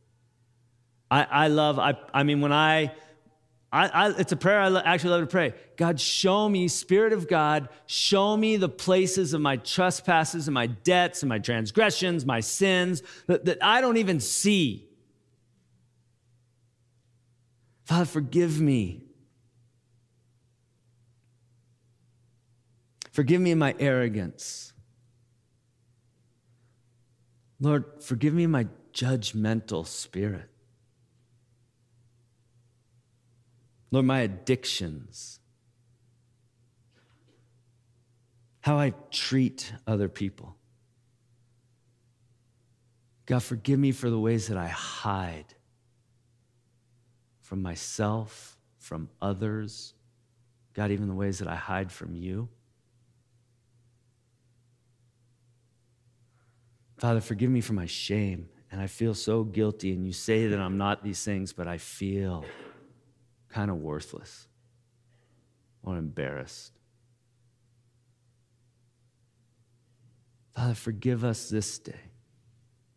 I, 1.08 1.22
I 1.22 1.48
love, 1.48 1.78
I, 1.78 1.94
I 2.12 2.24
mean, 2.24 2.40
when 2.40 2.52
I, 2.52 2.94
I, 3.72 3.86
I, 3.86 4.08
it's 4.18 4.32
a 4.32 4.36
prayer 4.36 4.60
I 4.60 4.80
actually 4.80 5.10
love 5.10 5.20
to 5.20 5.26
pray. 5.28 5.54
God, 5.76 6.00
show 6.00 6.48
me, 6.48 6.66
Spirit 6.66 7.12
of 7.12 7.28
God, 7.28 7.68
show 7.86 8.36
me 8.36 8.56
the 8.56 8.68
places 8.68 9.34
of 9.34 9.40
my 9.40 9.56
trespasses 9.56 10.48
and 10.48 10.54
my 10.54 10.66
debts 10.66 11.22
and 11.22 11.28
my 11.28 11.38
transgressions, 11.38 12.26
my 12.26 12.40
sins 12.40 13.04
that, 13.28 13.44
that 13.44 13.62
I 13.62 13.80
don't 13.80 13.98
even 13.98 14.18
see. 14.18 14.88
Father, 17.92 18.06
forgive 18.06 18.58
me. 18.58 19.02
Forgive 23.10 23.38
me 23.38 23.52
my 23.52 23.74
arrogance. 23.78 24.72
Lord, 27.60 27.84
forgive 28.02 28.32
me 28.32 28.46
my 28.46 28.66
judgmental 28.94 29.86
spirit. 29.86 30.48
Lord, 33.90 34.06
my 34.06 34.20
addictions. 34.20 35.38
How 38.62 38.78
I 38.78 38.94
treat 39.10 39.70
other 39.86 40.08
people. 40.08 40.56
God, 43.26 43.42
forgive 43.42 43.78
me 43.78 43.92
for 43.92 44.08
the 44.08 44.18
ways 44.18 44.48
that 44.48 44.56
I 44.56 44.68
hide 44.68 45.56
from 47.52 47.60
myself, 47.60 48.56
from 48.78 49.10
others, 49.20 49.92
God, 50.72 50.90
even 50.90 51.06
the 51.06 51.14
ways 51.14 51.38
that 51.40 51.48
I 51.48 51.54
hide 51.54 51.92
from 51.92 52.16
you. 52.16 52.48
Father, 56.96 57.20
forgive 57.20 57.50
me 57.50 57.60
for 57.60 57.74
my 57.74 57.84
shame. 57.84 58.48
And 58.70 58.80
I 58.80 58.86
feel 58.86 59.12
so 59.12 59.44
guilty. 59.44 59.92
And 59.92 60.06
you 60.06 60.14
say 60.14 60.46
that 60.46 60.58
I'm 60.58 60.78
not 60.78 61.04
these 61.04 61.22
things, 61.22 61.52
but 61.52 61.68
I 61.68 61.76
feel 61.76 62.46
kind 63.50 63.70
of 63.70 63.76
worthless 63.76 64.48
or 65.82 65.98
embarrassed. 65.98 66.72
Father, 70.56 70.74
forgive 70.74 71.22
us 71.22 71.50
this 71.50 71.78
day. 71.78 72.00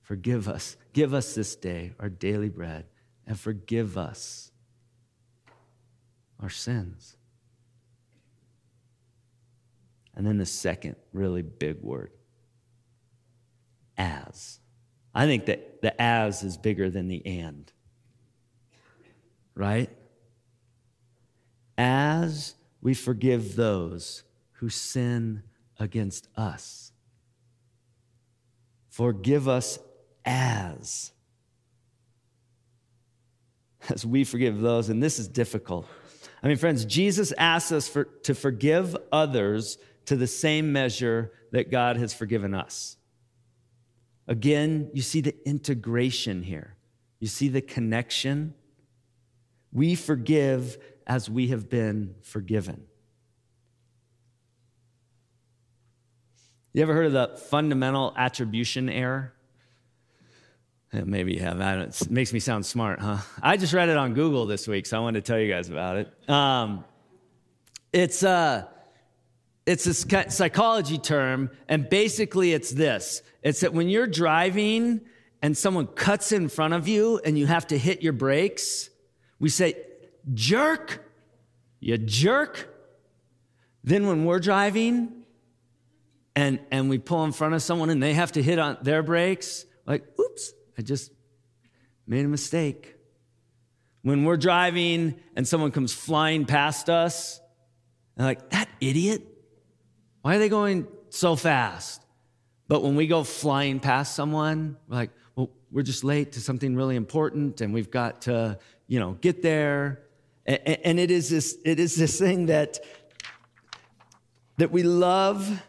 Forgive 0.02 0.48
us. 0.48 0.78
Give 0.94 1.14
us 1.14 1.36
this 1.36 1.58
day 1.58 1.92
our 2.00 2.08
daily 2.08 2.48
bread 2.48 2.86
and 3.28 3.40
forgive 3.40 3.98
us 3.98 4.52
our 6.42 6.50
sins. 6.50 7.16
And 10.16 10.26
then 10.26 10.38
the 10.38 10.46
second 10.46 10.96
really 11.12 11.42
big 11.42 11.82
word 11.82 12.12
as. 13.98 14.60
I 15.14 15.26
think 15.26 15.46
that 15.46 15.82
the 15.82 16.00
as 16.02 16.44
is 16.44 16.58
bigger 16.58 16.90
than 16.90 17.08
the 17.08 17.26
and. 17.26 17.72
Right? 19.56 19.90
As 21.78 22.56
we 22.82 22.94
forgive 22.94 23.56
those 23.56 24.24
who 24.54 24.70
sin 24.70 25.44
against 25.80 26.28
us. 26.38 26.92
Forgive 28.90 29.48
us 29.48 29.80
as 30.24 31.12
as 33.94 34.06
we 34.06 34.24
forgive 34.24 34.60
those. 34.60 34.90
And 34.90 35.02
this 35.02 35.20
is 35.20 35.28
difficult. 35.28 35.88
I 36.44 36.48
mean, 36.48 36.58
friends, 36.58 36.86
Jesus 36.86 37.32
asks 37.38 37.72
us 37.72 37.88
for, 37.88 38.06
to 38.24 38.36
forgive 38.36 38.96
others 39.12 39.78
to 40.06 40.16
the 40.16 40.28
same 40.28 40.72
measure 40.72 41.32
that 41.52 41.72
God 41.72 41.98
has 41.98 42.14
forgiven 42.14 42.54
us. 42.54 42.98
Again, 44.28 44.90
you 44.94 45.02
see 45.02 45.22
the 45.22 45.36
integration 45.48 46.44
here, 46.44 46.76
you 47.20 47.28
see 47.28 47.48
the 47.48 47.62
connection. 47.62 48.54
We 49.72 49.96
forgive 49.96 50.78
as 51.06 51.30
we 51.30 51.48
have 51.48 51.70
been 51.70 52.16
forgiven. 52.22 52.86
You 56.72 56.82
ever 56.82 56.94
heard 56.94 57.08
of 57.08 57.12
the 57.12 57.38
fundamental 57.38 58.14
attribution 58.16 58.90
error? 58.90 59.35
Maybe 61.04 61.34
you 61.34 61.42
have. 61.42 61.60
It 61.60 62.10
makes 62.10 62.32
me 62.32 62.40
sound 62.40 62.66
smart, 62.66 63.00
huh? 63.00 63.18
I 63.42 63.58
just 63.58 63.74
read 63.74 63.90
it 63.90 63.98
on 63.98 64.14
Google 64.14 64.46
this 64.46 64.68
week, 64.68 64.86
so 64.86 64.98
I 64.98 65.00
wanted 65.02 65.26
to 65.26 65.32
tell 65.32 65.40
you 65.40 65.52
guys 65.52 65.70
about 65.70 65.98
it. 65.98 66.30
Um, 66.30 66.86
it's 67.92 68.24
uh, 68.24 68.66
it's 69.66 69.88
a 69.88 70.32
psychology 70.32 70.98
term, 70.98 71.50
and 71.68 71.90
basically 71.90 72.54
it's 72.54 72.72
this: 72.72 73.22
it's 73.42 73.62
that 73.62 73.74
when 73.74 73.90
you're 73.90 74.08
driving 74.08 75.02
and 75.42 75.58
someone 75.58 75.88
cuts 75.88 76.32
in 76.32 76.50
front 76.50 76.74
of 76.74 76.88
you 76.88 77.20
and 77.26 77.38
you 77.38 77.46
have 77.46 77.68
to 77.68 77.78
hit 77.78 78.02
your 78.02 78.14
brakes, 78.14 78.90
we 79.40 79.50
say, 79.50 79.76
"Jerk, 80.34 81.04
you 81.80 81.98
jerk." 81.98 82.72
Then 83.84 84.08
when 84.08 84.26
we're 84.26 84.40
driving 84.40 85.24
and 86.36 86.60
and 86.72 86.90
we 86.90 86.98
pull 86.98 87.24
in 87.26 87.32
front 87.32 87.54
of 87.54 87.62
someone 87.62 87.90
and 87.90 88.02
they 88.02 88.14
have 88.14 88.32
to 88.34 88.42
hit 88.44 88.60
on 88.60 88.78
their 88.82 89.04
brakes, 89.04 89.66
like. 89.86 90.04
I 90.78 90.82
just 90.82 91.12
made 92.08 92.26
a 92.26 92.28
mistake. 92.28 92.96
When 94.02 94.24
we're 94.24 94.38
driving 94.38 95.20
and 95.36 95.48
someone 95.48 95.72
comes 95.72 95.94
flying 95.94 96.46
past 96.46 96.90
us 96.90 97.42
And 98.18 98.26
like, 98.26 98.50
that 98.52 98.70
idiot? 98.80 99.24
Why 100.22 100.36
are 100.36 100.40
they 100.40 100.50
going 100.50 100.88
so 101.10 101.36
fast? 101.36 102.02
But 102.68 102.82
when 102.82 102.96
we 102.96 103.08
go 103.08 103.24
flying 103.24 103.80
past 103.80 104.16
someone, 104.16 104.78
we're 104.88 104.96
like, 104.96 105.12
well, 105.36 105.52
we're 105.72 105.84
just 105.84 106.04
late 106.04 106.34
to 106.34 106.42
something 106.42 106.76
really 106.76 106.96
important 106.96 107.62
and 107.62 107.74
we've 107.74 107.92
got 107.92 108.22
to, 108.24 108.58
you 108.88 109.00
know, 109.00 109.14
get 109.22 109.42
there. 109.42 110.02
And 110.46 111.00
it 111.00 111.12
is 111.12 111.30
this, 111.30 111.58
it 111.66 111.80
is 111.80 111.96
this 111.96 112.20
thing 112.20 112.48
that, 112.48 112.80
that 114.58 114.72
we 114.72 114.84
love, 114.84 115.62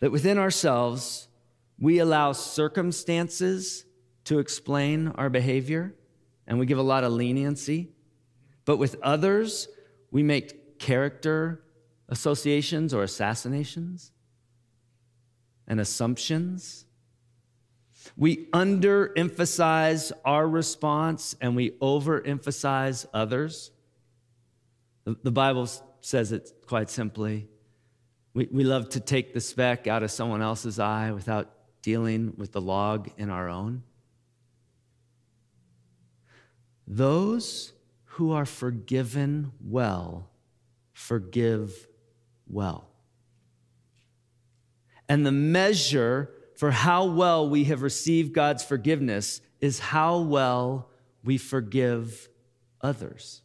that 0.00 0.12
within 0.12 0.38
ourselves, 0.38 1.28
we 1.78 1.98
allow 1.98 2.32
circumstances 2.32 3.84
to 4.28 4.40
explain 4.40 5.08
our 5.08 5.30
behavior 5.30 5.94
and 6.46 6.58
we 6.58 6.66
give 6.66 6.76
a 6.76 6.82
lot 6.82 7.02
of 7.02 7.12
leniency. 7.12 7.88
But 8.66 8.76
with 8.76 8.96
others, 9.02 9.68
we 10.10 10.22
make 10.22 10.78
character 10.78 11.64
associations 12.10 12.92
or 12.92 13.02
assassinations 13.02 14.12
and 15.66 15.80
assumptions. 15.80 16.84
We 18.18 18.48
underemphasize 18.52 20.12
our 20.26 20.46
response 20.46 21.34
and 21.40 21.56
we 21.56 21.70
overemphasize 21.80 23.06
others. 23.14 23.70
The 25.06 25.32
Bible 25.32 25.70
says 26.02 26.32
it 26.32 26.52
quite 26.66 26.90
simply. 26.90 27.48
We, 28.34 28.46
we 28.52 28.64
love 28.64 28.90
to 28.90 29.00
take 29.00 29.32
the 29.32 29.40
speck 29.40 29.86
out 29.86 30.02
of 30.02 30.10
someone 30.10 30.42
else's 30.42 30.78
eye 30.78 31.12
without 31.12 31.50
dealing 31.80 32.34
with 32.36 32.52
the 32.52 32.60
log 32.60 33.10
in 33.16 33.30
our 33.30 33.48
own. 33.48 33.84
Those 36.90 37.74
who 38.04 38.32
are 38.32 38.46
forgiven 38.46 39.52
well 39.60 40.30
forgive 40.94 41.86
well. 42.48 42.88
And 45.06 45.24
the 45.24 45.32
measure 45.32 46.30
for 46.56 46.70
how 46.70 47.04
well 47.04 47.48
we 47.48 47.64
have 47.64 47.82
received 47.82 48.32
God's 48.32 48.64
forgiveness 48.64 49.42
is 49.60 49.78
how 49.78 50.20
well 50.20 50.88
we 51.22 51.36
forgive 51.36 52.28
others. 52.80 53.42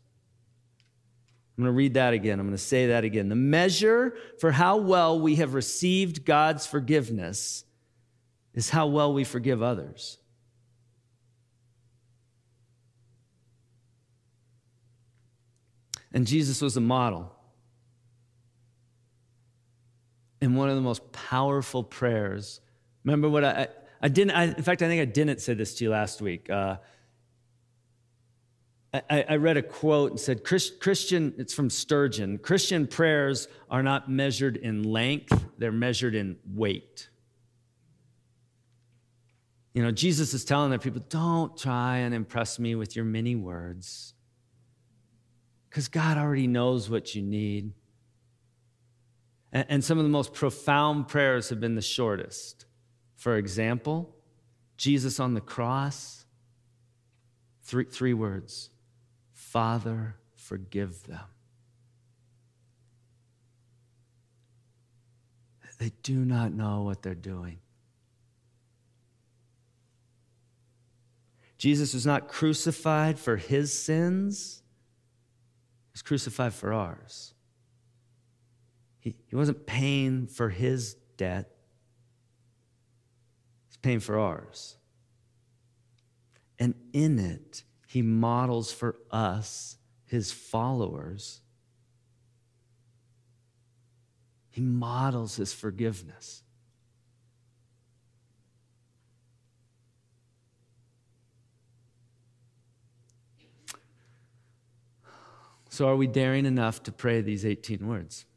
I'm 1.58 1.66
going 1.66 1.74
to 1.74 1.78
read 1.78 1.94
that 1.96 2.14
again. 2.14 2.40
I'm 2.40 2.48
going 2.48 2.58
to 2.58 2.64
say 2.64 2.88
that 2.88 3.04
again. 3.04 3.28
The 3.30 3.36
measure 3.36 4.16
for 4.40 4.52
how 4.52 4.78
well 4.78 5.20
we 5.20 5.36
have 5.36 5.54
received 5.54 6.26
God's 6.26 6.66
forgiveness 6.66 7.66
is 8.54 8.70
how 8.70 8.88
well 8.88 9.14
we 9.14 9.26
forgive 9.26 9.62
others. 9.62 10.18
And 16.14 16.28
Jesus 16.28 16.62
was 16.62 16.78
a 16.78 16.82
model. 16.82 17.32
In 20.42 20.56
one 20.56 20.70
of 20.70 20.76
the 20.76 20.82
most 20.82 21.12
powerful 21.12 21.84
prayers. 21.84 22.62
Remember 23.04 23.30
what 23.30 23.44
I, 23.44 23.68
I 24.02 24.10
didn't, 24.10 24.32
I, 24.32 24.44
in 24.44 24.64
fact, 24.64 24.82
I 24.82 24.88
think 24.88 25.02
I 25.02 25.06
didn't 25.06 25.42
say 25.42 25.54
this 25.54 25.76
to 25.76 25.86
you 25.86 25.90
last 25.90 26.22
week. 26.22 26.50
Uh, 26.50 26.78
I, 28.94 29.26
I, 29.28 29.36
read 29.38 29.58
a 29.58 29.64
quote 29.64 30.12
and 30.12 30.20
said, 30.20 30.44
Christian, 30.44 31.34
it's 31.40 31.54
from 31.54 31.72
Spurgeon 31.72 32.38
Christian 32.38 32.86
prayers 32.86 33.48
are 33.72 33.82
not 33.82 34.08
measured 34.08 34.56
in 34.56 34.84
length, 34.84 35.46
they're 35.58 35.72
measured 35.72 36.14
in 36.14 36.38
weight. 36.54 37.10
You 39.74 39.82
know, 39.82 39.90
Jesus 39.90 40.36
is 40.36 40.46
telling 40.46 40.70
their 40.70 40.78
people, 40.78 41.02
don't 41.10 41.58
try 41.58 41.98
and 41.98 42.14
impress 42.14 42.60
me 42.60 42.76
with 42.76 42.96
your 42.96 43.06
many 43.06 43.36
words 43.36 44.14
because 45.74 45.88
God 45.88 46.20
already 46.20 46.46
knows 46.46 46.88
what 46.88 47.16
you 47.16 47.24
need. 47.24 47.72
And, 49.52 49.66
and 49.70 49.84
some 49.84 49.98
of 49.98 50.04
the 50.04 50.10
most 50.10 50.32
profound 50.32 51.08
prayers 51.08 51.50
have 51.50 51.60
been 51.60 51.74
the 51.74 51.82
shortest. 51.82 52.68
For 53.16 53.38
example, 53.38 54.16
Jesus 54.78 55.20
on 55.20 55.34
the 55.34 55.42
cross, 55.42 56.26
three, 57.64 57.86
three 57.86 58.14
words 58.14 58.70
Father, 59.34 60.16
forgive 60.36 61.08
them. 61.08 61.26
They 65.80 65.92
do 66.04 66.24
not 66.24 66.54
know 66.54 66.84
what 66.84 67.02
they're 67.02 67.16
doing. 67.16 67.58
Jesus 71.58 71.96
was 71.96 72.06
not 72.06 72.28
crucified 72.28 73.18
for 73.18 73.38
his 73.38 73.74
sins 73.74 74.63
was 75.94 76.02
crucified 76.02 76.54
for 76.54 76.74
ours. 76.74 77.34
He, 79.00 79.16
he 79.28 79.36
wasn't 79.36 79.66
paying 79.66 80.28
for 80.28 80.50
his 80.50 80.96
debt, 81.18 81.52
he's 83.68 83.78
paying 83.78 84.00
for 84.00 84.18
ours. 84.18 84.78
And 86.60 86.76
in 86.94 87.20
it, 87.20 87.64
he 87.88 88.02
models 88.02 88.72
for 88.72 88.96
us, 89.12 89.78
his 90.06 90.32
followers, 90.32 91.42
he 94.52 94.62
models 94.62 95.36
his 95.36 95.52
forgiveness. 95.52 96.43
So, 105.74 105.88
are 105.88 105.96
we 105.96 106.06
daring 106.06 106.46
enough 106.46 106.84
to 106.84 106.92
pray 106.92 107.22
these 107.22 107.48
18 107.48 107.88
words? 107.88 108.28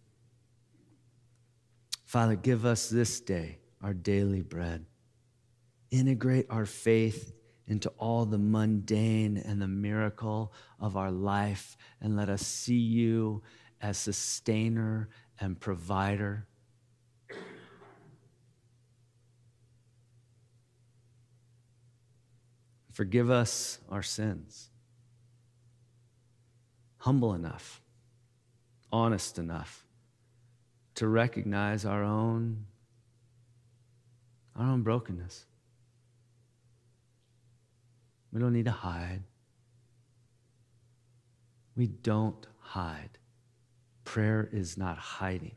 Father, 2.06 2.34
give 2.34 2.64
us 2.64 2.88
this 2.88 3.20
day 3.20 3.58
our 3.82 3.92
daily 3.92 4.40
bread. 4.40 4.86
Integrate 5.90 6.46
our 6.48 6.64
faith 6.64 7.34
into 7.66 7.90
all 7.98 8.24
the 8.24 8.38
mundane 8.38 9.36
and 9.36 9.60
the 9.60 9.68
miracle 9.68 10.54
of 10.80 10.96
our 10.96 11.10
life, 11.10 11.76
and 12.00 12.16
let 12.16 12.30
us 12.30 12.40
see 12.40 12.78
you 12.78 13.42
as 13.82 13.98
sustainer 13.98 15.10
and 15.38 15.60
provider. 15.60 16.46
Forgive 22.94 23.30
us 23.30 23.78
our 23.90 24.02
sins 24.02 24.70
humble 27.06 27.34
enough, 27.34 27.80
honest 28.90 29.38
enough 29.38 29.86
to 30.96 31.06
recognize 31.06 31.84
our 31.84 32.02
own 32.02 32.66
our 34.56 34.66
own 34.66 34.82
brokenness. 34.82 35.46
We 38.32 38.40
don't 38.40 38.52
need 38.52 38.64
to 38.64 38.72
hide. 38.72 39.22
We 41.76 41.86
don't 41.86 42.44
hide. 42.58 43.18
Prayer 44.02 44.48
is 44.50 44.76
not 44.76 44.98
hiding. 44.98 45.54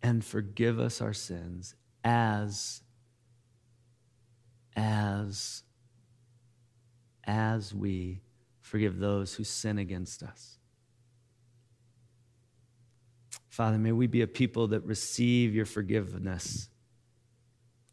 And 0.00 0.24
forgive 0.24 0.78
us 0.78 1.00
our 1.00 1.12
sins 1.12 1.74
as 2.04 2.82
as 4.76 5.62
as 7.24 7.74
we 7.74 8.22
forgive 8.60 8.98
those 8.98 9.34
who 9.34 9.44
sin 9.44 9.78
against 9.78 10.22
us. 10.22 10.58
Father, 13.48 13.78
may 13.78 13.92
we 13.92 14.06
be 14.06 14.22
a 14.22 14.26
people 14.26 14.68
that 14.68 14.84
receive 14.84 15.54
your 15.54 15.66
forgiveness 15.66 16.68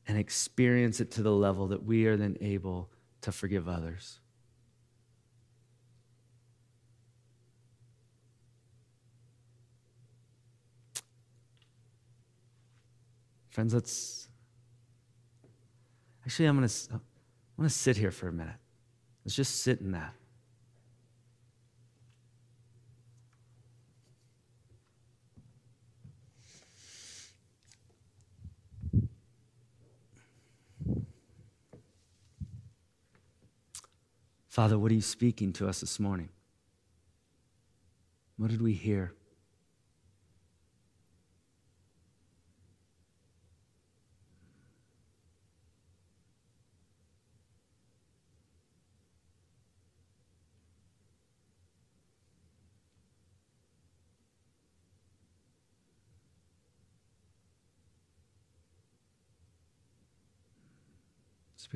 and 0.07 0.17
experience 0.17 0.99
it 0.99 1.11
to 1.11 1.21
the 1.21 1.31
level 1.31 1.67
that 1.67 1.83
we 1.83 2.05
are 2.05 2.15
then 2.15 2.37
able 2.41 2.89
to 3.21 3.31
forgive 3.31 3.67
others. 3.67 4.19
Friends, 13.49 13.73
let's 13.73 14.26
Actually, 16.27 16.47
I'm 16.47 16.57
going 16.57 16.67
to 16.67 16.75
I'm 16.91 16.99
going 17.55 17.69
to 17.69 17.73
sit 17.73 17.95
here 17.95 18.11
for 18.11 18.27
a 18.27 18.33
minute. 18.33 18.57
Let's 19.23 19.33
just 19.33 19.63
sit 19.63 19.79
in 19.79 19.93
that. 19.93 20.13
Father, 34.49 34.77
what 34.77 34.91
are 34.91 34.95
you 34.95 35.01
speaking 35.01 35.53
to 35.53 35.69
us 35.69 35.79
this 35.79 35.97
morning? 35.97 36.27
What 38.35 38.51
did 38.51 38.61
we 38.61 38.73
hear? 38.73 39.13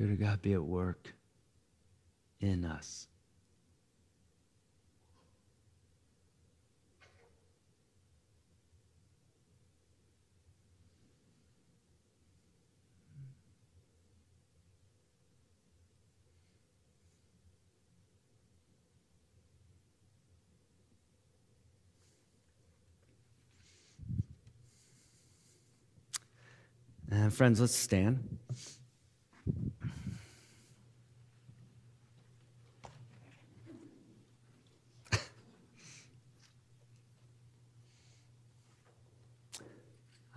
Spirit 0.02 0.14
of 0.14 0.20
God, 0.20 0.42
be 0.42 0.52
at 0.52 0.60
work 0.60 1.14
in 2.40 2.64
us. 2.64 3.06
And 27.08 27.32
friends, 27.32 27.60
let's 27.60 27.72
stand. 27.72 28.40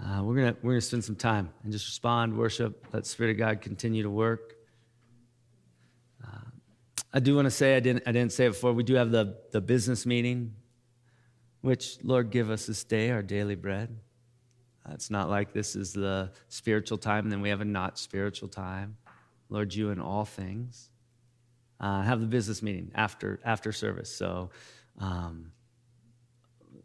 Uh, 0.06 0.22
we're 0.24 0.35
gonna 0.46 0.58
we're 0.62 0.74
gonna 0.74 0.82
spend 0.82 1.04
some 1.04 1.16
time 1.16 1.50
and 1.64 1.72
just 1.72 1.86
respond, 1.86 2.38
worship, 2.38 2.86
let 2.94 3.06
Spirit 3.06 3.32
of 3.32 3.38
God 3.38 3.62
continue 3.62 4.04
to 4.04 4.10
work. 4.10 4.56
Uh, 6.24 6.50
I 7.14 7.20
do 7.20 7.36
want 7.36 7.46
to 7.46 7.52
say 7.52 7.76
I 7.76 7.80
didn't 7.80 8.04
I 8.08 8.12
didn't 8.12 8.32
say 8.32 8.46
it 8.46 8.50
before. 8.50 8.74
We 8.74 8.84
do 8.84 8.96
have 8.96 9.12
the 9.12 9.38
the 9.52 9.62
business 9.62 10.06
meeting, 10.06 10.54
which 11.62 11.98
Lord 12.04 12.30
give 12.32 12.50
us 12.50 12.66
this 12.68 12.84
day 12.84 13.12
our 13.12 13.22
daily 13.22 13.56
bread. 13.56 13.98
Uh, 14.88 14.94
it's 14.94 15.10
not 15.10 15.30
like 15.30 15.54
this 15.54 15.76
is 15.76 15.94
the 15.94 16.32
spiritual 16.48 16.98
time, 16.98 17.26
and 17.26 17.32
then 17.32 17.42
we 17.42 17.50
have 17.50 17.62
a 17.62 17.66
not 17.66 17.98
spiritual 17.98 18.50
time. 18.50 18.98
Lord, 19.50 19.74
you 19.74 19.90
in 19.90 20.00
all 20.00 20.26
things. 20.26 20.90
Uh, 21.80 22.02
have 22.02 22.22
the 22.22 22.28
business 22.28 22.62
meeting 22.62 22.92
after 22.96 23.40
after 23.44 23.72
service. 23.72 24.10
So 24.10 24.50
um, 25.00 25.52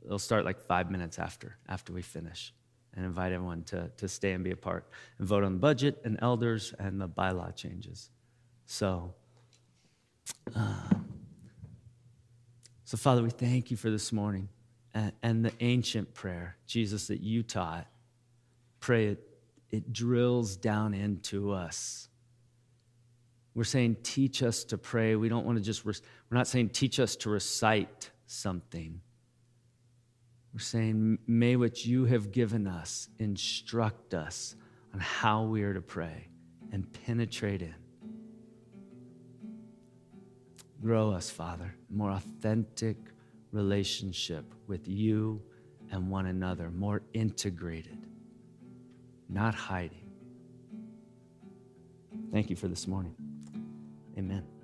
it'll 0.05 0.19
start 0.19 0.45
like 0.45 0.59
five 0.59 0.91
minutes 0.91 1.19
after 1.19 1.57
after 1.69 1.93
we 1.93 2.03
finish, 2.03 2.53
and 2.95 3.05
invite 3.05 3.33
everyone 3.33 3.63
to 3.65 3.91
to 3.97 4.09
stay 4.09 4.33
and 4.33 4.45
be 4.45 4.51
a 4.51 4.57
part 4.57 4.89
and 5.19 5.27
vote 5.27 5.45
on 5.45 5.53
the 5.53 5.59
budget 5.59 6.01
and 6.05 6.19
elders 6.23 6.75
and 6.79 7.01
the 7.01 7.09
bylaw 7.09 7.55
changes. 7.55 8.11
So. 8.67 9.15
Uh, 10.55 10.75
so, 12.91 12.97
Father, 12.97 13.23
we 13.23 13.31
thank 13.31 13.71
you 13.71 13.77
for 13.77 13.89
this 13.89 14.13
morning 14.13 14.49
and, 14.95 15.13
and 15.23 15.45
the 15.45 15.53
ancient 15.61 16.13
prayer, 16.13 16.57
Jesus, 16.67 17.07
that 17.07 17.21
you 17.21 17.45
taught. 17.45 17.87
Pray 18.81 19.07
it, 19.07 19.21
it 19.71 19.93
drills 19.93 20.57
down 20.57 20.93
into 20.93 21.53
us. 21.53 22.09
We're 23.55 23.63
saying, 23.63 23.99
teach 24.03 24.43
us 24.43 24.65
to 24.65 24.77
pray. 24.77 25.15
We 25.15 25.29
don't 25.29 25.47
want 25.47 25.59
to 25.59 25.63
just, 25.63 25.85
we're 25.85 25.95
not 26.33 26.49
saying, 26.49 26.71
teach 26.71 26.99
us 26.99 27.15
to 27.15 27.31
recite 27.31 28.11
something. 28.27 29.01
We're 30.53 30.61
saying, 30.61 31.19
may 31.27 31.57
what 31.57 31.87
you 31.87 32.05
have 32.07 32.33
given 32.33 32.67
us 32.67 33.09
instruct 33.19 34.15
us 34.15 34.57
on 34.93 35.01
how 35.01 35.45
we 35.45 35.63
are 35.63 35.75
to 35.75 35.81
pray 35.81 36.29
and 36.73 36.93
penetrate 37.05 37.63
in. 37.63 37.75
Grow 40.83 41.11
us, 41.13 41.31
Father, 41.31 41.75
more 41.91 42.11
authentic 42.11 42.97
relationship 43.53 44.55
with 44.67 44.89
you 44.89 45.41
and 45.93 46.11
one 46.11 46.27
another, 46.27 46.71
more 46.71 47.03
integrated, 47.13 48.07
not 49.29 49.55
hiding. 49.55 50.11
Thank 52.33 52.49
you 52.49 52.57
for 52.57 52.69
this 52.69 52.87
morning. 52.87 53.15
Amen. 54.17 54.60